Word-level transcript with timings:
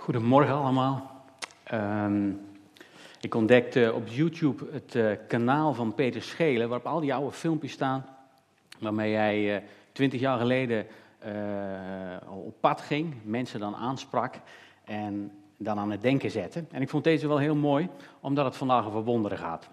Goedemorgen 0.00 0.54
allemaal. 0.54 1.10
Ehm, 1.62 2.30
ik 3.20 3.34
ontdekte 3.34 3.92
op 3.94 4.08
YouTube 4.08 4.64
het 4.72 4.94
eh, 4.94 5.10
kanaal 5.28 5.74
van 5.74 5.94
Peter 5.94 6.22
Schelen, 6.22 6.68
waarop 6.68 6.86
al 6.86 7.00
die 7.00 7.14
oude 7.14 7.32
filmpjes 7.32 7.72
staan, 7.72 8.04
waarmee 8.78 9.14
hij 9.14 9.56
eh, 9.56 9.62
twintig 9.92 10.20
jaar 10.20 10.38
geleden 10.38 10.86
eh, 11.18 11.32
op 12.44 12.54
pad 12.60 12.80
ging, 12.80 13.14
mensen 13.22 13.60
dan 13.60 13.74
aansprak 13.74 14.34
en 14.84 15.32
dan 15.56 15.78
aan 15.78 15.90
het 15.90 16.02
denken 16.02 16.30
zette. 16.30 16.64
En 16.70 16.82
ik 16.82 16.88
vond 16.88 17.04
deze 17.04 17.28
wel 17.28 17.38
heel 17.38 17.56
mooi, 17.56 17.88
omdat 18.20 18.44
het 18.44 18.56
vandaag 18.56 18.86
over 18.86 19.04
wonderen 19.04 19.38
gaat. 19.38 19.68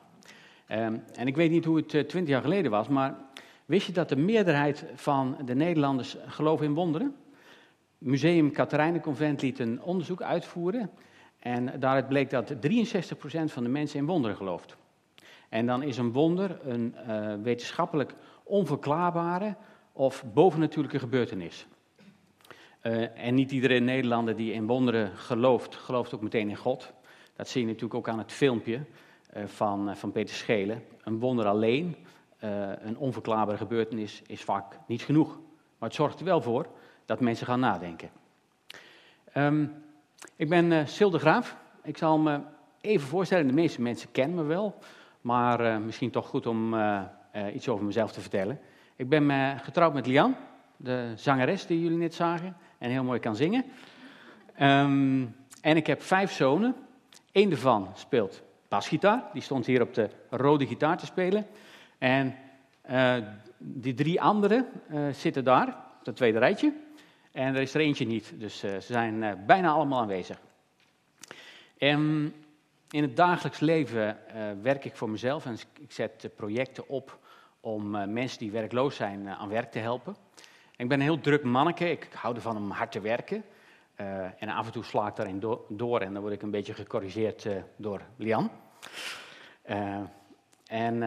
Ehm, 0.65 0.97
en 1.15 1.27
ik 1.27 1.35
weet 1.35 1.51
niet 1.51 1.65
hoe 1.65 1.77
het 1.77 1.87
twintig 1.87 2.27
jaar 2.27 2.41
geleden 2.41 2.71
was, 2.71 2.87
maar 2.87 3.15
wist 3.65 3.87
je 3.87 3.93
dat 3.93 4.09
de 4.09 4.17
meerderheid 4.17 4.85
van 4.95 5.37
de 5.45 5.55
Nederlanders 5.55 6.17
gelooft 6.25 6.63
in 6.63 6.73
wonderen? 6.73 7.15
Museum 7.97 8.51
Katerijnenconvent 8.51 9.41
liet 9.41 9.59
een 9.59 9.81
onderzoek 9.81 10.21
uitvoeren. 10.21 10.89
En 11.39 11.79
daaruit 11.79 12.07
bleek 12.07 12.29
dat 12.29 12.53
63% 12.53 12.57
van 13.45 13.63
de 13.63 13.69
mensen 13.69 13.99
in 13.99 14.05
wonderen 14.05 14.37
gelooft. 14.37 14.77
En 15.49 15.65
dan 15.65 15.83
is 15.83 15.97
een 15.97 16.11
wonder 16.11 16.59
een 16.63 16.95
uh, 17.07 17.33
wetenschappelijk 17.43 18.13
onverklaarbare 18.43 19.55
of 19.91 20.23
bovennatuurlijke 20.33 20.99
gebeurtenis. 20.99 21.67
Uh, 22.83 23.25
en 23.27 23.35
niet 23.35 23.51
iedere 23.51 23.79
Nederlander 23.79 24.35
die 24.35 24.53
in 24.53 24.67
wonderen 24.67 25.17
gelooft, 25.17 25.75
gelooft 25.75 26.15
ook 26.15 26.21
meteen 26.21 26.49
in 26.49 26.55
God. 26.55 26.93
Dat 27.35 27.47
zie 27.47 27.61
je 27.61 27.67
natuurlijk 27.67 27.93
ook 27.93 28.09
aan 28.09 28.17
het 28.17 28.31
filmpje 28.31 28.79
uh, 29.37 29.43
van, 29.45 29.95
van 29.95 30.11
Peter 30.11 30.35
Schelen. 30.35 30.83
Een 31.03 31.19
wonder 31.19 31.45
alleen, 31.45 31.95
een 32.79 32.97
onverklaarbare 32.97 33.57
gebeurtenis, 33.57 34.21
is 34.27 34.41
vaak 34.41 34.79
niet 34.87 35.01
genoeg. 35.01 35.39
Maar 35.77 35.89
het 35.89 35.97
zorgt 35.97 36.19
er 36.19 36.25
wel 36.25 36.41
voor 36.41 36.67
dat 37.07 37.19
mensen 37.19 37.45
gaan 37.45 37.59
nadenken. 37.59 38.09
Um, 39.35 39.73
ik 40.35 40.49
ben 40.49 40.71
uh, 40.71 40.85
Sil 40.95 41.09
de 41.09 41.19
Graaf. 41.19 41.57
Ik 41.83 41.97
zal 41.97 42.17
me 42.17 42.39
even 42.81 43.07
voorstellen, 43.07 43.47
de 43.47 43.53
meeste 43.53 43.81
mensen 43.81 44.11
kennen 44.11 44.35
me 44.35 44.43
wel, 44.43 44.75
maar 45.21 45.61
uh, 45.61 45.77
misschien 45.77 46.11
toch 46.11 46.27
goed 46.27 46.47
om 46.47 46.73
uh, 46.73 47.01
iets 47.53 47.67
over 47.67 47.85
mezelf 47.85 48.11
te 48.11 48.21
vertellen. 48.21 48.59
Ik 48.95 49.09
ben 49.09 49.59
getrouwd 49.59 49.93
met 49.93 50.07
Lian, 50.07 50.35
de 50.77 51.11
zangeres 51.15 51.65
die 51.65 51.81
jullie 51.81 51.97
net 51.97 52.13
zagen 52.13 52.57
en 52.77 52.89
heel 52.89 53.03
mooi 53.03 53.19
kan 53.19 53.35
zingen. 53.35 53.65
Um, 54.61 55.35
en 55.61 55.75
ik 55.75 55.87
heb 55.87 56.01
vijf 56.01 56.31
zonen. 56.31 56.75
Eén 57.31 57.49
daarvan 57.49 57.89
speelt 57.93 58.41
basgitaar, 58.67 59.23
die 59.33 59.41
stond 59.41 59.65
hier 59.65 59.81
op 59.81 59.93
de 59.93 60.09
rode 60.29 60.67
gitaar 60.67 60.97
te 60.97 61.05
spelen. 61.05 61.47
En 61.97 62.35
die 63.57 63.93
drie 63.93 64.21
anderen 64.21 64.67
zitten 65.11 65.43
daar, 65.43 65.67
op 65.99 66.05
het 66.05 66.15
tweede 66.15 66.39
rijtje. 66.39 66.73
En 67.37 67.55
er 67.55 67.61
is 67.61 67.73
er 67.73 67.81
eentje 67.81 68.05
niet, 68.05 68.33
dus 68.35 68.63
uh, 68.63 68.71
ze 68.71 68.81
zijn 68.81 69.21
uh, 69.21 69.31
bijna 69.45 69.69
allemaal 69.69 70.01
aanwezig. 70.01 70.39
En 71.77 72.33
in 72.89 73.01
het 73.01 73.15
dagelijks 73.15 73.59
leven 73.59 74.17
uh, 74.35 74.51
werk 74.61 74.85
ik 74.85 74.95
voor 74.95 75.09
mezelf 75.09 75.45
en 75.45 75.57
ik 75.79 75.91
zet 75.91 76.29
projecten 76.35 76.89
op 76.89 77.19
om 77.59 77.89
mensen 78.13 78.39
die 78.39 78.51
werkloos 78.51 78.95
zijn 78.95 79.29
aan 79.29 79.49
werk 79.49 79.71
te 79.71 79.79
helpen. 79.79 80.15
En 80.75 80.83
ik 80.83 80.87
ben 80.87 80.99
een 80.99 81.05
heel 81.05 81.19
druk 81.19 81.43
manneke, 81.43 81.89
ik 81.89 82.09
hou 82.13 82.35
ervan 82.35 82.57
om 82.57 82.71
hard 82.71 82.91
te 82.91 83.01
werken. 83.01 83.43
en 84.37 84.49
af 84.49 84.65
en 84.65 84.71
toe 84.71 84.83
sla 84.83 85.07
ik 85.07 85.15
daarin 85.15 85.39
do 85.39 85.65
door 85.69 86.01
en 86.01 86.13
dan 86.13 86.21
word 86.21 86.33
ik 86.33 86.41
een 86.41 86.51
beetje 86.51 86.73
gecorrigeerd 86.73 87.47
door 87.75 88.01
Lian. 88.15 88.51
En, 90.65 91.03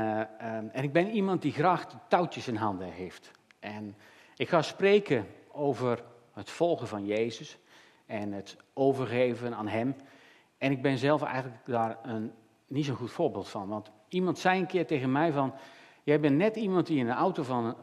en 0.73 0.83
ik 0.83 0.93
ben 0.93 1.11
iemand 1.11 1.43
die 1.43 1.53
graag 1.53 1.87
touwtjes 2.09 2.49
in 2.49 2.57
handen 2.57 2.91
heeft. 2.91 3.31
En 3.59 3.97
ik 4.37 4.49
ga 4.49 4.63
spreken 4.63 5.27
over 5.53 6.03
het 6.41 6.51
volgen 6.51 6.89
van 6.89 7.07
Jezus 7.07 7.59
en 8.07 8.33
het 8.33 8.57
overgeven 8.73 9.55
aan 9.55 9.69
Hem. 9.69 9.97
En 10.59 10.71
ik 10.71 10.83
ben 10.83 10.99
zelf 10.99 11.23
eigenlijk 11.23 11.57
daar 11.65 11.99
een 12.03 12.33
niet 12.67 12.85
zo'n 12.85 12.97
goed 12.97 13.11
voorbeeld 13.11 13.49
van. 13.49 13.69
Want 13.69 13.91
iemand 14.09 14.39
zei 14.39 14.61
een 14.61 14.67
keer 14.67 14.87
tegen 14.87 15.13
mij 15.13 15.33
van, 15.33 15.55
jij 16.03 16.21
bent 16.21 16.37
net 16.37 16.57
iemand 16.57 16.87
die 16.87 16.99
in 16.99 17.07
de 17.07 17.13
auto 17.13 17.43
van, 17.43 17.77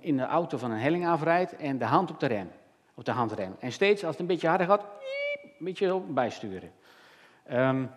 in 0.00 0.16
de 0.16 0.22
auto 0.22 0.58
van 0.58 0.70
een 0.70 0.78
helling 0.78 1.06
afrijdt 1.06 1.56
en 1.56 1.78
de 1.78 1.84
hand 1.84 2.10
op 2.10 2.20
de 2.20 2.26
rem, 2.26 2.50
op 2.94 3.04
de 3.04 3.10
handrem. 3.10 3.56
En 3.58 3.72
steeds 3.72 4.02
als 4.02 4.10
het 4.10 4.20
een 4.20 4.26
beetje 4.26 4.48
harder 4.48 4.66
gaat, 4.66 4.84
een 5.42 5.64
beetje 5.64 6.00
bijsturen. 6.00 6.72
Um, 7.50 7.90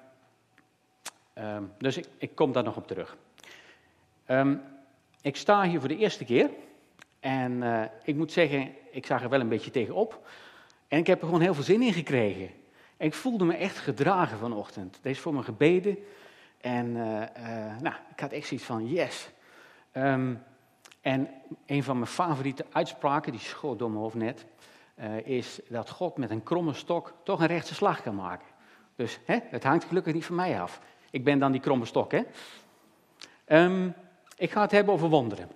um, 1.37 1.71
dus 1.77 1.97
ik, 1.97 2.05
ik, 2.17 2.35
kom 2.35 2.51
daar 2.51 2.63
nog 2.63 2.77
op 2.77 2.87
terug. 2.87 3.17
Um, 4.27 4.61
ik 5.21 5.35
sta 5.35 5.63
hier 5.63 5.79
voor 5.79 5.89
de 5.89 5.97
eerste 5.97 6.25
keer. 6.25 6.49
En 7.27 7.51
uh, 7.51 7.83
ik 8.03 8.15
moet 8.15 8.31
zeggen, 8.31 8.75
ik 8.91 9.05
zag 9.05 9.23
er 9.23 9.29
wel 9.29 9.39
een 9.39 9.49
beetje 9.49 9.71
tegenop. 9.71 10.27
En 10.87 10.99
ik 10.99 11.07
heb 11.07 11.19
er 11.19 11.25
gewoon 11.25 11.41
heel 11.41 11.53
veel 11.53 11.63
zin 11.63 11.81
in 11.81 11.93
gekregen. 11.93 12.49
En 12.97 13.07
ik 13.07 13.13
voelde 13.13 13.45
me 13.45 13.55
echt 13.55 13.77
gedragen 13.77 14.37
vanochtend. 14.37 14.99
Deze 15.01 15.21
voor 15.21 15.33
me 15.33 15.43
gebeden. 15.43 15.97
En 16.61 16.87
uh, 16.87 17.03
uh, 17.03 17.77
nou, 17.81 17.95
ik 18.11 18.19
had 18.19 18.31
echt 18.31 18.47
zoiets 18.47 18.65
van, 18.65 18.87
yes. 18.87 19.29
Um, 19.93 20.43
en 21.01 21.29
een 21.65 21.83
van 21.83 21.95
mijn 21.95 22.11
favoriete 22.11 22.65
uitspraken, 22.71 23.31
die 23.31 23.41
schoot 23.41 23.79
door 23.79 23.89
mijn 23.89 24.01
hoofd 24.01 24.15
net, 24.15 24.45
is 25.23 25.59
dat 25.69 25.89
God 25.89 26.17
met 26.17 26.29
een 26.29 26.43
kromme 26.43 26.73
stok 26.73 27.13
toch 27.23 27.39
een 27.39 27.47
rechte 27.47 27.73
slag 27.73 28.01
kan 28.01 28.15
maken. 28.15 28.47
Dus 28.95 29.19
hè, 29.25 29.37
het 29.43 29.63
hangt 29.63 29.85
gelukkig 29.85 30.13
niet 30.13 30.25
van 30.25 30.35
mij 30.35 30.61
af. 30.61 30.81
Ik 31.11 31.23
ben 31.23 31.39
dan 31.39 31.51
die 31.51 31.61
kromme 31.61 31.85
stok, 31.85 32.11
hè. 32.11 32.21
Um, 33.63 33.93
ik 34.37 34.51
ga 34.51 34.61
het 34.61 34.71
hebben 34.71 34.93
over 34.93 35.09
wonderen. 35.09 35.49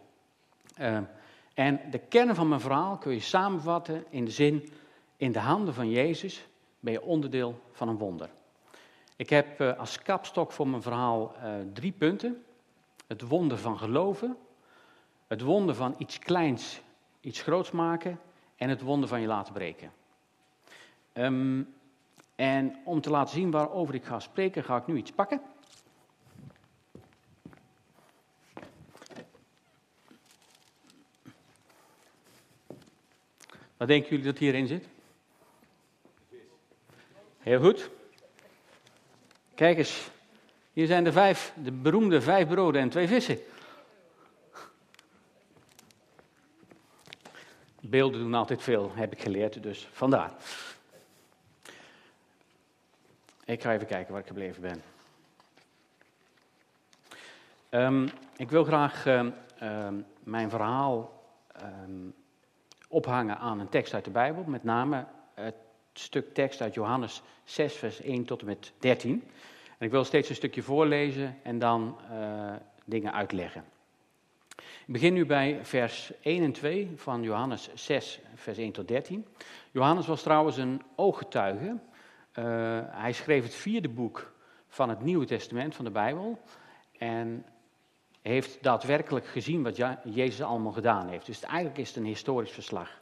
En 1.53 1.79
de 1.89 1.99
kern 1.99 2.35
van 2.35 2.47
mijn 2.47 2.61
verhaal 2.61 2.97
kun 2.97 3.13
je 3.13 3.19
samenvatten 3.19 4.05
in 4.09 4.25
de 4.25 4.31
zin: 4.31 4.69
in 5.17 5.31
de 5.31 5.39
handen 5.39 5.73
van 5.73 5.89
Jezus 5.89 6.47
ben 6.79 6.93
je 6.93 7.01
onderdeel 7.01 7.61
van 7.71 7.87
een 7.87 7.97
wonder. 7.97 8.29
Ik 9.15 9.29
heb 9.29 9.61
uh, 9.61 9.79
als 9.79 10.01
kapstok 10.01 10.51
voor 10.51 10.67
mijn 10.67 10.81
verhaal 10.81 11.35
uh, 11.35 11.53
drie 11.73 11.91
punten: 11.91 12.43
het 13.07 13.21
wonder 13.21 13.57
van 13.57 13.77
geloven, 13.77 14.37
het 15.27 15.41
wonder 15.41 15.75
van 15.75 15.95
iets 15.97 16.19
kleins, 16.19 16.81
iets 17.19 17.41
groots 17.41 17.71
maken 17.71 18.19
en 18.55 18.69
het 18.69 18.81
wonder 18.81 19.09
van 19.09 19.21
je 19.21 19.27
laten 19.27 19.53
breken. 19.53 19.91
Um, 21.13 21.73
en 22.35 22.75
om 22.83 23.01
te 23.01 23.09
laten 23.09 23.33
zien 23.33 23.51
waarover 23.51 23.95
ik 23.95 24.03
ga 24.03 24.19
spreken, 24.19 24.63
ga 24.63 24.77
ik 24.77 24.87
nu 24.87 24.97
iets 24.97 25.11
pakken. 25.11 25.41
Wat 33.81 33.89
denken 33.89 34.09
jullie 34.09 34.25
dat 34.25 34.37
hierin 34.37 34.67
zit? 34.67 34.87
Heel 37.39 37.59
goed. 37.59 37.89
Kijk 39.55 39.77
eens, 39.77 40.09
hier 40.73 40.87
zijn 40.87 41.03
de 41.03 41.11
vijf, 41.11 41.53
de 41.63 41.71
beroemde 41.71 42.21
vijf 42.21 42.47
broden 42.47 42.81
en 42.81 42.89
twee 42.89 43.07
vissen. 43.07 43.39
Beelden 47.79 48.19
doen 48.19 48.33
altijd 48.33 48.61
veel, 48.61 48.91
heb 48.95 49.11
ik 49.11 49.21
geleerd, 49.21 49.63
dus 49.63 49.87
vandaar. 49.91 50.31
Ik 53.45 53.61
ga 53.61 53.73
even 53.73 53.87
kijken 53.87 54.11
waar 54.11 54.21
ik 54.21 54.27
gebleven 54.27 54.61
ben. 54.61 54.83
Um, 57.69 58.09
ik 58.37 58.49
wil 58.49 58.63
graag 58.63 59.05
uh, 59.05 59.25
uh, 59.61 59.87
mijn 60.23 60.49
verhaal 60.49 61.23
ophangen 62.91 63.37
aan 63.37 63.59
een 63.59 63.69
tekst 63.69 63.93
uit 63.93 64.05
de 64.05 64.11
Bijbel, 64.11 64.43
met 64.43 64.63
name 64.63 65.05
het 65.33 65.55
stuk 65.93 66.33
tekst 66.33 66.61
uit 66.61 66.73
Johannes 66.73 67.21
6, 67.43 67.73
vers 67.73 68.01
1 68.01 68.25
tot 68.25 68.39
en 68.39 68.45
met 68.45 68.73
13. 68.79 69.23
En 69.77 69.85
ik 69.85 69.91
wil 69.91 70.03
steeds 70.03 70.29
een 70.29 70.35
stukje 70.35 70.61
voorlezen 70.61 71.37
en 71.43 71.59
dan 71.59 71.97
uh, 72.11 72.53
dingen 72.85 73.13
uitleggen. 73.13 73.63
Ik 74.57 74.93
begin 74.93 75.13
nu 75.13 75.25
bij 75.25 75.59
vers 75.65 76.11
1 76.21 76.43
en 76.43 76.51
2 76.51 76.91
van 76.95 77.23
Johannes 77.23 77.69
6, 77.73 78.19
vers 78.35 78.57
1 78.57 78.71
tot 78.71 78.87
13. 78.87 79.27
Johannes 79.71 80.07
was 80.07 80.21
trouwens 80.21 80.57
een 80.57 80.81
ooggetuige. 80.95 81.65
Uh, 81.65 82.45
hij 82.85 83.11
schreef 83.11 83.43
het 83.43 83.55
vierde 83.55 83.89
boek 83.89 84.33
van 84.67 84.89
het 84.89 85.01
Nieuwe 85.01 85.25
Testament 85.25 85.75
van 85.75 85.85
de 85.85 85.91
Bijbel. 85.91 86.39
En 86.97 87.45
heeft 88.21 88.63
daadwerkelijk 88.63 89.25
gezien 89.25 89.63
wat 89.63 89.77
Jezus 90.03 90.41
allemaal 90.41 90.71
gedaan 90.71 91.07
heeft. 91.07 91.25
Dus 91.25 91.41
eigenlijk 91.41 91.77
is 91.77 91.87
het 91.87 91.97
een 91.97 92.05
historisch 92.05 92.51
verslag. 92.51 93.01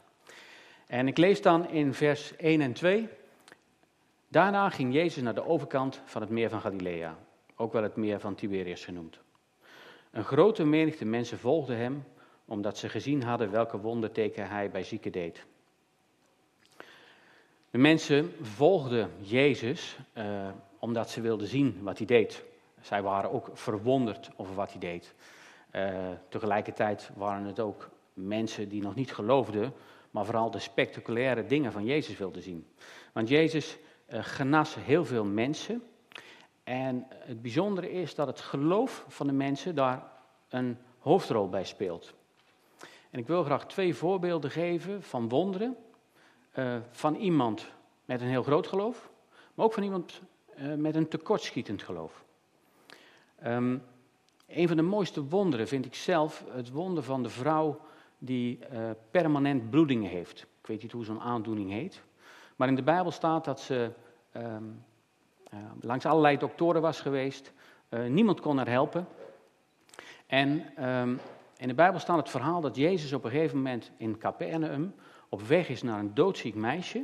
En 0.86 1.08
ik 1.08 1.18
lees 1.18 1.42
dan 1.42 1.68
in 1.68 1.94
vers 1.94 2.36
1 2.36 2.60
en 2.60 2.72
2. 2.72 3.08
Daarna 4.28 4.70
ging 4.70 4.94
Jezus 4.94 5.22
naar 5.22 5.34
de 5.34 5.46
overkant 5.46 6.02
van 6.04 6.20
het 6.20 6.30
meer 6.30 6.48
van 6.48 6.60
Galilea, 6.60 7.18
ook 7.56 7.72
wel 7.72 7.82
het 7.82 7.96
meer 7.96 8.20
van 8.20 8.34
Tiberias 8.34 8.84
genoemd. 8.84 9.20
Een 10.10 10.24
grote 10.24 10.64
menigte 10.64 11.04
mensen 11.04 11.38
volgden 11.38 11.76
hem, 11.76 12.04
omdat 12.44 12.78
ze 12.78 12.88
gezien 12.88 13.22
hadden 13.22 13.50
welke 13.50 13.78
wonderteken 13.78 14.48
hij 14.48 14.70
bij 14.70 14.82
zieken 14.82 15.12
deed. 15.12 15.44
De 17.70 17.78
mensen 17.78 18.32
volgden 18.40 19.10
Jezus 19.18 19.98
uh, 20.14 20.48
omdat 20.78 21.10
ze 21.10 21.20
wilden 21.20 21.46
zien 21.46 21.82
wat 21.82 21.98
hij 21.98 22.06
deed. 22.06 22.44
Zij 22.80 23.02
waren 23.02 23.32
ook 23.32 23.50
verwonderd 23.52 24.30
over 24.36 24.54
wat 24.54 24.70
hij 24.70 24.80
deed. 24.80 25.14
Uh, 25.74 26.08
tegelijkertijd 26.28 27.10
waren 27.14 27.44
het 27.44 27.60
ook 27.60 27.88
mensen 28.12 28.68
die 28.68 28.82
nog 28.82 28.94
niet 28.94 29.14
geloofden, 29.14 29.72
maar 30.10 30.24
vooral 30.24 30.50
de 30.50 30.58
spectaculaire 30.58 31.46
dingen 31.46 31.72
van 31.72 31.84
Jezus 31.84 32.16
wilden 32.16 32.42
zien. 32.42 32.66
Want 33.12 33.28
Jezus 33.28 33.78
uh, 34.08 34.18
genas 34.22 34.74
heel 34.74 35.04
veel 35.04 35.24
mensen. 35.24 35.82
En 36.64 37.06
het 37.08 37.42
bijzondere 37.42 37.92
is 37.92 38.14
dat 38.14 38.26
het 38.26 38.40
geloof 38.40 39.04
van 39.08 39.26
de 39.26 39.32
mensen 39.32 39.74
daar 39.74 40.02
een 40.48 40.78
hoofdrol 40.98 41.48
bij 41.48 41.64
speelt. 41.64 42.14
En 43.10 43.18
ik 43.18 43.26
wil 43.26 43.44
graag 43.44 43.66
twee 43.66 43.94
voorbeelden 43.94 44.50
geven 44.50 45.02
van 45.02 45.28
wonderen. 45.28 45.76
Uh, 46.54 46.76
van 46.90 47.14
iemand 47.14 47.66
met 48.04 48.20
een 48.20 48.28
heel 48.28 48.42
groot 48.42 48.66
geloof, 48.66 49.10
maar 49.54 49.66
ook 49.66 49.72
van 49.72 49.82
iemand 49.82 50.20
met 50.76 50.94
een 50.94 51.08
tekortschietend 51.08 51.82
geloof. 51.82 52.24
Um, 53.46 53.82
een 54.46 54.68
van 54.68 54.76
de 54.76 54.82
mooiste 54.82 55.24
wonderen 55.24 55.68
vind 55.68 55.86
ik 55.86 55.94
zelf 55.94 56.44
het 56.50 56.70
wonder 56.70 57.02
van 57.02 57.22
de 57.22 57.28
vrouw 57.28 57.80
die 58.18 58.58
uh, 58.72 58.90
permanent 59.10 59.70
bloedingen 59.70 60.10
heeft. 60.10 60.40
Ik 60.40 60.66
weet 60.66 60.82
niet 60.82 60.92
hoe 60.92 61.04
zo'n 61.04 61.20
aandoening 61.20 61.70
heet. 61.70 62.02
Maar 62.56 62.68
in 62.68 62.74
de 62.74 62.82
Bijbel 62.82 63.10
staat 63.10 63.44
dat 63.44 63.60
ze 63.60 63.90
um, 64.36 64.84
langs 65.80 66.06
allerlei 66.06 66.36
doktoren 66.36 66.82
was 66.82 67.00
geweest. 67.00 67.52
niemand 68.08 68.40
kon 68.40 68.56
haar 68.56 68.68
helpen. 68.68 69.06
En 70.26 70.84
um, 70.88 71.20
in 71.56 71.68
de 71.68 71.74
Bijbel 71.74 72.00
staat 72.00 72.16
het 72.16 72.30
verhaal 72.30 72.60
dat 72.60 72.76
Jezus 72.76 73.12
op 73.12 73.24
een 73.24 73.30
gegeven 73.30 73.56
moment 73.56 73.90
in 73.96 74.18
Capernaum 74.18 74.94
op 75.28 75.42
weg 75.42 75.68
is 75.68 75.82
naar 75.82 75.98
een 75.98 76.14
doodziek 76.14 76.54
meisje. 76.54 76.98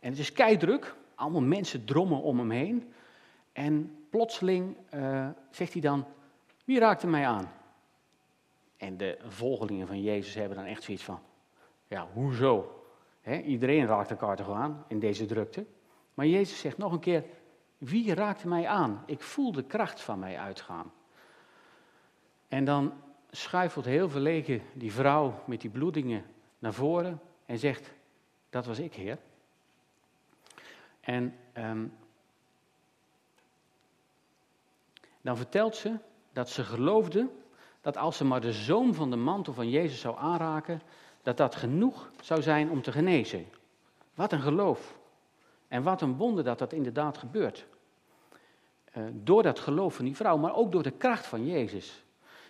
En 0.00 0.10
het 0.10 0.18
is 0.18 0.32
keidruk, 0.32 0.94
allemaal 1.14 1.40
mensen 1.40 1.84
drommen 1.84 2.22
om 2.22 2.38
hem 2.38 2.50
heen. 2.50 2.92
En 3.52 3.99
plotseling 4.10 4.76
uh, 4.94 5.28
zegt 5.50 5.72
hij 5.72 5.82
dan, 5.82 6.06
wie 6.64 6.78
raakte 6.78 7.06
mij 7.06 7.26
aan? 7.26 7.52
En 8.76 8.96
de 8.96 9.18
volgelingen 9.26 9.86
van 9.86 10.02
Jezus 10.02 10.34
hebben 10.34 10.56
dan 10.56 10.66
echt 10.66 10.82
zoiets 10.82 11.04
van, 11.04 11.20
ja, 11.86 12.08
hoezo? 12.12 12.74
iedereen 13.44 13.86
raakt 13.86 14.10
elkaar 14.10 14.36
toch 14.36 14.50
aan 14.50 14.84
in 14.88 14.98
deze 14.98 15.26
drukte. 15.26 15.66
Maar 16.14 16.26
Jezus 16.26 16.60
zegt 16.60 16.78
nog 16.78 16.92
een 16.92 17.00
keer, 17.00 17.24
wie 17.78 18.14
raakte 18.14 18.48
mij 18.48 18.68
aan? 18.68 19.02
Ik 19.06 19.20
voel 19.20 19.52
de 19.52 19.62
kracht 19.62 20.00
van 20.00 20.18
mij 20.18 20.38
uitgaan. 20.38 20.92
En 22.48 22.64
dan 22.64 22.92
schuifelt 23.30 23.84
heel 23.84 24.08
verlegen 24.08 24.62
die 24.74 24.92
vrouw 24.92 25.42
met 25.46 25.60
die 25.60 25.70
bloedingen 25.70 26.24
naar 26.58 26.72
voren 26.72 27.20
en 27.46 27.58
zegt, 27.58 27.92
dat 28.50 28.66
was 28.66 28.78
ik, 28.78 28.94
Heer. 28.94 29.18
En 31.00 31.34
um, 31.54 31.92
dan 35.20 35.36
vertelt 35.36 35.76
ze 35.76 35.94
dat 36.32 36.48
ze 36.50 36.64
geloofde 36.64 37.28
dat 37.80 37.96
als 37.96 38.16
ze 38.16 38.24
maar 38.24 38.40
de 38.40 38.52
zoom 38.52 38.94
van 38.94 39.10
de 39.10 39.16
mantel 39.16 39.52
van 39.52 39.70
Jezus 39.70 40.00
zou 40.00 40.18
aanraken, 40.18 40.82
dat 41.22 41.36
dat 41.36 41.54
genoeg 41.54 42.10
zou 42.22 42.42
zijn 42.42 42.70
om 42.70 42.82
te 42.82 42.92
genezen. 42.92 43.46
Wat 44.14 44.32
een 44.32 44.40
geloof. 44.40 44.98
En 45.68 45.82
wat 45.82 46.02
een 46.02 46.16
wonder 46.16 46.44
dat 46.44 46.58
dat 46.58 46.72
inderdaad 46.72 47.18
gebeurt. 47.18 47.66
Uh, 48.96 49.04
door 49.12 49.42
dat 49.42 49.58
geloof 49.58 49.94
van 49.94 50.04
die 50.04 50.16
vrouw, 50.16 50.36
maar 50.36 50.54
ook 50.54 50.72
door 50.72 50.82
de 50.82 50.90
kracht 50.90 51.26
van 51.26 51.46
Jezus. 51.46 52.04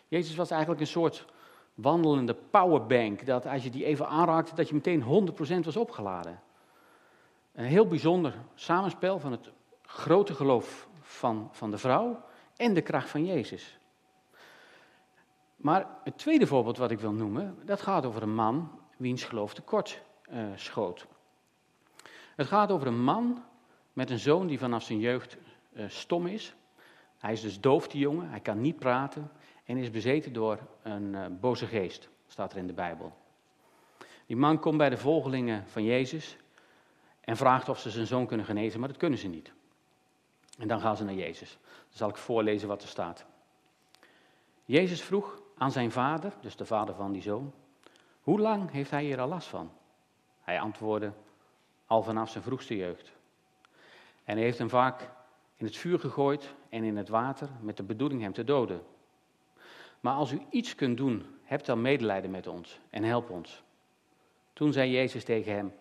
Jezus 0.08 0.36
was 0.36 0.50
eigenlijk 0.50 0.80
een 0.80 0.86
soort 0.86 1.26
wandelende 1.74 2.34
powerbank. 2.34 3.26
Dat 3.26 3.46
als 3.46 3.64
je 3.64 3.70
die 3.70 3.84
even 3.84 4.08
aanraakte, 4.08 4.54
dat 4.54 4.68
je 4.68 4.74
meteen 4.74 5.30
100% 5.62 5.64
was 5.64 5.76
opgeladen. 5.76 6.40
Een 7.52 7.64
heel 7.64 7.86
bijzonder 7.86 8.34
samenspel 8.54 9.18
van 9.18 9.32
het 9.32 9.50
grote 9.82 10.34
geloof 10.34 10.88
van, 11.00 11.48
van 11.52 11.70
de 11.70 11.78
vrouw 11.78 12.22
en 12.60 12.74
de 12.74 12.82
kracht 12.82 13.10
van 13.10 13.24
Jezus. 13.26 13.78
Maar 15.56 15.86
het 16.04 16.18
tweede 16.18 16.46
voorbeeld 16.46 16.76
wat 16.76 16.90
ik 16.90 17.00
wil 17.00 17.12
noemen, 17.12 17.58
dat 17.64 17.80
gaat 17.80 18.06
over 18.06 18.22
een 18.22 18.34
man 18.34 18.80
wiens 18.96 19.24
geloof 19.24 19.54
tekort 19.54 20.02
uh, 20.32 20.44
schoot. 20.54 21.06
Het 22.36 22.46
gaat 22.46 22.70
over 22.70 22.86
een 22.86 23.02
man 23.02 23.44
met 23.92 24.10
een 24.10 24.18
zoon 24.18 24.46
die 24.46 24.58
vanaf 24.58 24.82
zijn 24.82 24.98
jeugd 24.98 25.36
uh, 25.72 25.84
stom 25.88 26.26
is. 26.26 26.54
Hij 27.18 27.32
is 27.32 27.40
dus 27.40 27.60
doof, 27.60 27.88
die 27.88 28.00
jongen, 28.00 28.30
hij 28.30 28.40
kan 28.40 28.60
niet 28.60 28.78
praten 28.78 29.30
en 29.64 29.76
is 29.76 29.90
bezeten 29.90 30.32
door 30.32 30.58
een 30.82 31.12
uh, 31.12 31.26
boze 31.40 31.66
geest, 31.66 32.08
staat 32.26 32.52
er 32.52 32.58
in 32.58 32.66
de 32.66 32.72
Bijbel. 32.72 33.12
Die 34.26 34.36
man 34.36 34.58
komt 34.58 34.78
bij 34.78 34.90
de 34.90 34.98
volgelingen 34.98 35.66
van 35.66 35.84
Jezus 35.84 36.36
en 37.20 37.36
vraagt 37.36 37.68
of 37.68 37.78
ze 37.78 37.90
zijn 37.90 38.06
zoon 38.06 38.26
kunnen 38.26 38.46
genezen, 38.46 38.80
maar 38.80 38.88
dat 38.88 38.98
kunnen 38.98 39.18
ze 39.18 39.28
niet. 39.28 39.52
En 40.58 40.68
dan 40.68 40.80
gaan 40.80 40.96
ze 40.96 41.04
naar 41.04 41.14
Jezus. 41.14 41.58
Dan 41.62 41.98
zal 41.98 42.08
ik 42.08 42.16
voorlezen 42.16 42.68
wat 42.68 42.82
er 42.82 42.88
staat. 42.88 43.24
Jezus 44.64 45.02
vroeg 45.02 45.42
aan 45.58 45.72
zijn 45.72 45.90
vader, 45.90 46.32
dus 46.40 46.56
de 46.56 46.64
vader 46.64 46.94
van 46.94 47.12
die 47.12 47.22
zoon, 47.22 47.52
hoe 48.20 48.40
lang 48.40 48.70
heeft 48.70 48.90
hij 48.90 49.04
hier 49.04 49.20
al 49.20 49.28
last 49.28 49.48
van? 49.48 49.70
Hij 50.40 50.60
antwoordde, 50.60 51.12
al 51.86 52.02
vanaf 52.02 52.30
zijn 52.30 52.44
vroegste 52.44 52.76
jeugd. 52.76 53.12
En 54.24 54.34
hij 54.34 54.44
heeft 54.44 54.58
hem 54.58 54.68
vaak 54.68 55.10
in 55.56 55.66
het 55.66 55.76
vuur 55.76 55.98
gegooid 55.98 56.54
en 56.68 56.84
in 56.84 56.96
het 56.96 57.08
water 57.08 57.48
met 57.60 57.76
de 57.76 57.82
bedoeling 57.82 58.22
hem 58.22 58.32
te 58.32 58.44
doden. 58.44 58.82
Maar 60.00 60.14
als 60.14 60.32
u 60.32 60.40
iets 60.50 60.74
kunt 60.74 60.96
doen, 60.96 61.26
hebt 61.42 61.66
dan 61.66 61.80
medelijden 61.80 62.30
met 62.30 62.46
ons 62.46 62.80
en 62.90 63.02
help 63.02 63.30
ons. 63.30 63.62
Toen 64.52 64.72
zei 64.72 64.90
Jezus 64.90 65.24
tegen 65.24 65.52
hem, 65.52 65.72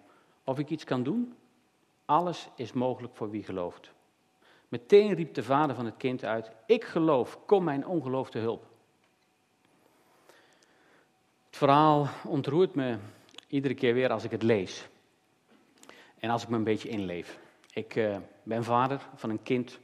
of 0.44 0.60
ik 0.60 0.69
iets 0.69 0.83
kan 0.83 1.04
doen? 1.04 1.36
Alles 2.06 2.50
is 2.56 2.74
mogelijk 2.74 3.15
voor 3.15 3.30
wie 3.30 3.44
gelooft. 3.44 3.92
Meteen 4.69 5.13
riep 5.13 5.33
de 5.33 5.44
vader 5.44 5.75
van 5.75 5.86
het 5.86 5.98
kind 5.98 6.24
uit, 6.24 6.51
ik 6.66 6.83
geloof, 6.83 7.45
kom 7.45 7.63
mijn 7.63 7.88
ongeloof 7.88 8.30
te 8.30 8.39
hulp. 8.39 8.66
Het 11.45 11.57
verhaal 11.57 12.07
ontroert 12.24 12.75
me 12.75 12.98
iedere 13.48 13.74
keer 13.74 13.94
weer 13.94 14.12
als 14.12 14.24
ik 14.24 14.31
het 14.31 14.44
lees. 14.44 14.88
En 16.19 16.30
als 16.30 16.44
ik 16.44 16.50
me 16.50 16.56
een 16.56 16.63
beetje 16.63 16.89
inleef. 16.89 17.39
Ik 17.74 17.95
uh, 17.95 18.18
ben 18.44 18.63
vader 18.63 19.01
van 19.16 19.30
een 19.30 19.44
kind 19.44 19.80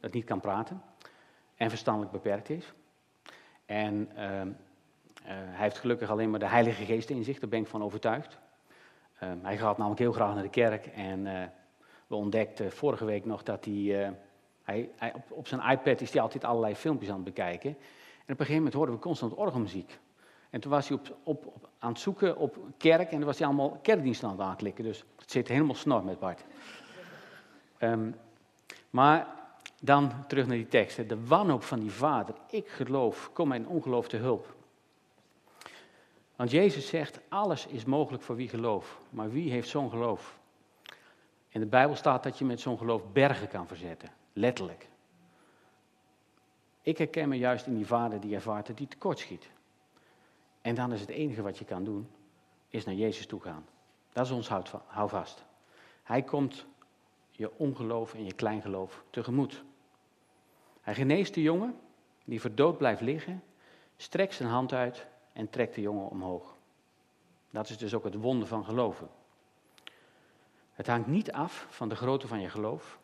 dat 0.00 0.12
niet 0.12 0.24
kan 0.24 0.40
praten 0.40 0.82
en 1.56 1.70
verstandelijk 1.70 2.12
beperkt 2.12 2.50
is. 2.50 2.72
En 3.66 4.10
uh, 4.16 4.20
uh, 4.20 4.50
hij 5.22 5.62
heeft 5.62 5.78
gelukkig 5.78 6.10
alleen 6.10 6.30
maar 6.30 6.38
de 6.38 6.46
Heilige 6.46 6.84
Geest 6.84 7.10
in 7.10 7.24
zich, 7.24 7.38
daar 7.38 7.48
ben 7.48 7.60
ik 7.60 7.66
van 7.66 7.82
overtuigd. 7.82 8.38
Ehm, 9.18 9.38
hij 9.42 9.56
gaat 9.56 9.76
namelijk 9.76 10.00
heel 10.00 10.12
graag 10.12 10.34
naar 10.34 10.42
de 10.42 10.48
kerk 10.48 10.86
en 10.86 11.26
eh, 11.26 11.48
we 12.06 12.14
ontdekten 12.14 12.72
vorige 12.72 13.04
week 13.04 13.24
nog 13.24 13.42
dat 13.42 13.64
hij, 13.64 14.04
eh, 14.04 14.10
hij, 14.64 14.90
hij 14.96 15.14
op, 15.28 15.48
zijn 15.48 15.70
iPad 15.70 16.00
is 16.00 16.12
hij 16.12 16.22
altijd 16.22 16.44
allerlei 16.44 16.74
filmpjes 16.74 17.10
aan 17.10 17.16
het 17.16 17.24
bekijken. 17.24 17.70
En 17.70 17.76
op 18.32 18.40
een 18.40 18.46
gegeven 18.46 18.54
moment 18.54 18.74
hoorden 18.74 18.94
we 18.94 19.00
constant 19.00 19.34
orgelmuziek. 19.34 19.98
En 20.50 20.60
toen 20.60 20.70
was 20.70 20.88
hij 20.88 20.96
op, 20.96 21.16
op, 21.22 21.68
aan 21.78 21.90
het 21.90 22.00
zoeken 22.00 22.36
op 22.36 22.58
kerk 22.76 23.10
en 23.10 23.16
toen 23.16 23.24
was 23.24 23.38
hij 23.38 23.46
allemaal 23.46 23.78
kerkdiensten 23.82 24.28
aan 24.28 24.38
het 24.38 24.46
aanklikken. 24.46 24.84
Dus 24.84 25.04
het 25.18 25.30
zit 25.30 25.48
helemaal 25.48 25.74
snor 25.74 26.04
met 26.04 26.18
Bart. 26.18 26.44
Um, 27.78 28.14
maar 28.90 29.26
dan 29.80 30.26
terug 30.26 30.46
naar 30.46 30.56
die 30.56 30.68
tekst. 30.68 31.08
De 31.08 31.26
wanhoop 31.26 31.62
van 31.62 31.80
die 31.80 31.92
vader. 31.92 32.34
Ik 32.50 32.68
geloof, 32.68 33.30
kom 33.32 33.48
mijn 33.48 33.68
ongeloof 33.68 34.08
te 34.08 34.16
hulp. 34.16 34.54
Want 36.36 36.50
Jezus 36.50 36.86
zegt, 36.86 37.20
alles 37.28 37.66
is 37.66 37.84
mogelijk 37.84 38.22
voor 38.22 38.36
wie 38.36 38.48
gelooft. 38.48 38.96
Maar 39.10 39.30
wie 39.30 39.50
heeft 39.50 39.68
zo'n 39.68 39.90
geloof? 39.90 40.38
In 41.48 41.60
de 41.60 41.66
Bijbel 41.66 41.96
staat 41.96 42.22
dat 42.22 42.38
je 42.38 42.44
met 42.44 42.60
zo'n 42.60 42.78
geloof 42.78 43.02
bergen 43.12 43.48
kan 43.48 43.66
verzetten. 43.66 44.10
Letterlijk. 44.36 44.88
Ik 46.82 46.98
herken 46.98 47.28
me 47.28 47.38
juist 47.38 47.66
in 47.66 47.74
die 47.74 47.86
vader 47.86 48.20
die 48.20 48.34
ervaart 48.34 48.66
dat 48.66 48.78
hij 48.78 48.86
tekortschiet. 48.86 49.50
En 50.60 50.74
dan 50.74 50.92
is 50.92 51.00
het 51.00 51.08
enige 51.08 51.42
wat 51.42 51.58
je 51.58 51.64
kan 51.64 51.84
doen, 51.84 52.08
is 52.68 52.84
naar 52.84 52.94
Jezus 52.94 53.26
toe 53.26 53.40
gaan. 53.40 53.66
Dat 54.12 54.24
is 54.26 54.32
ons 54.32 54.48
houvast. 54.86 55.44
Hij 56.02 56.22
komt 56.22 56.66
je 57.30 57.58
ongeloof 57.58 58.14
en 58.14 58.24
je 58.24 58.32
kleingeloof 58.32 59.04
tegemoet. 59.10 59.64
Hij 60.80 60.94
geneest 60.94 61.34
de 61.34 61.42
jongen 61.42 61.78
die 62.24 62.40
verdood 62.40 62.78
blijft 62.78 63.00
liggen, 63.00 63.42
strekt 63.96 64.34
zijn 64.34 64.48
hand 64.48 64.72
uit 64.72 65.06
en 65.32 65.50
trekt 65.50 65.74
de 65.74 65.80
jongen 65.80 66.08
omhoog. 66.08 66.56
Dat 67.50 67.68
is 67.68 67.78
dus 67.78 67.94
ook 67.94 68.04
het 68.04 68.14
wonder 68.14 68.48
van 68.48 68.64
geloven. 68.64 69.08
Het 70.72 70.86
hangt 70.86 71.06
niet 71.06 71.32
af 71.32 71.66
van 71.70 71.88
de 71.88 71.96
grootte 71.96 72.28
van 72.28 72.40
je 72.40 72.50
geloof. 72.50 72.98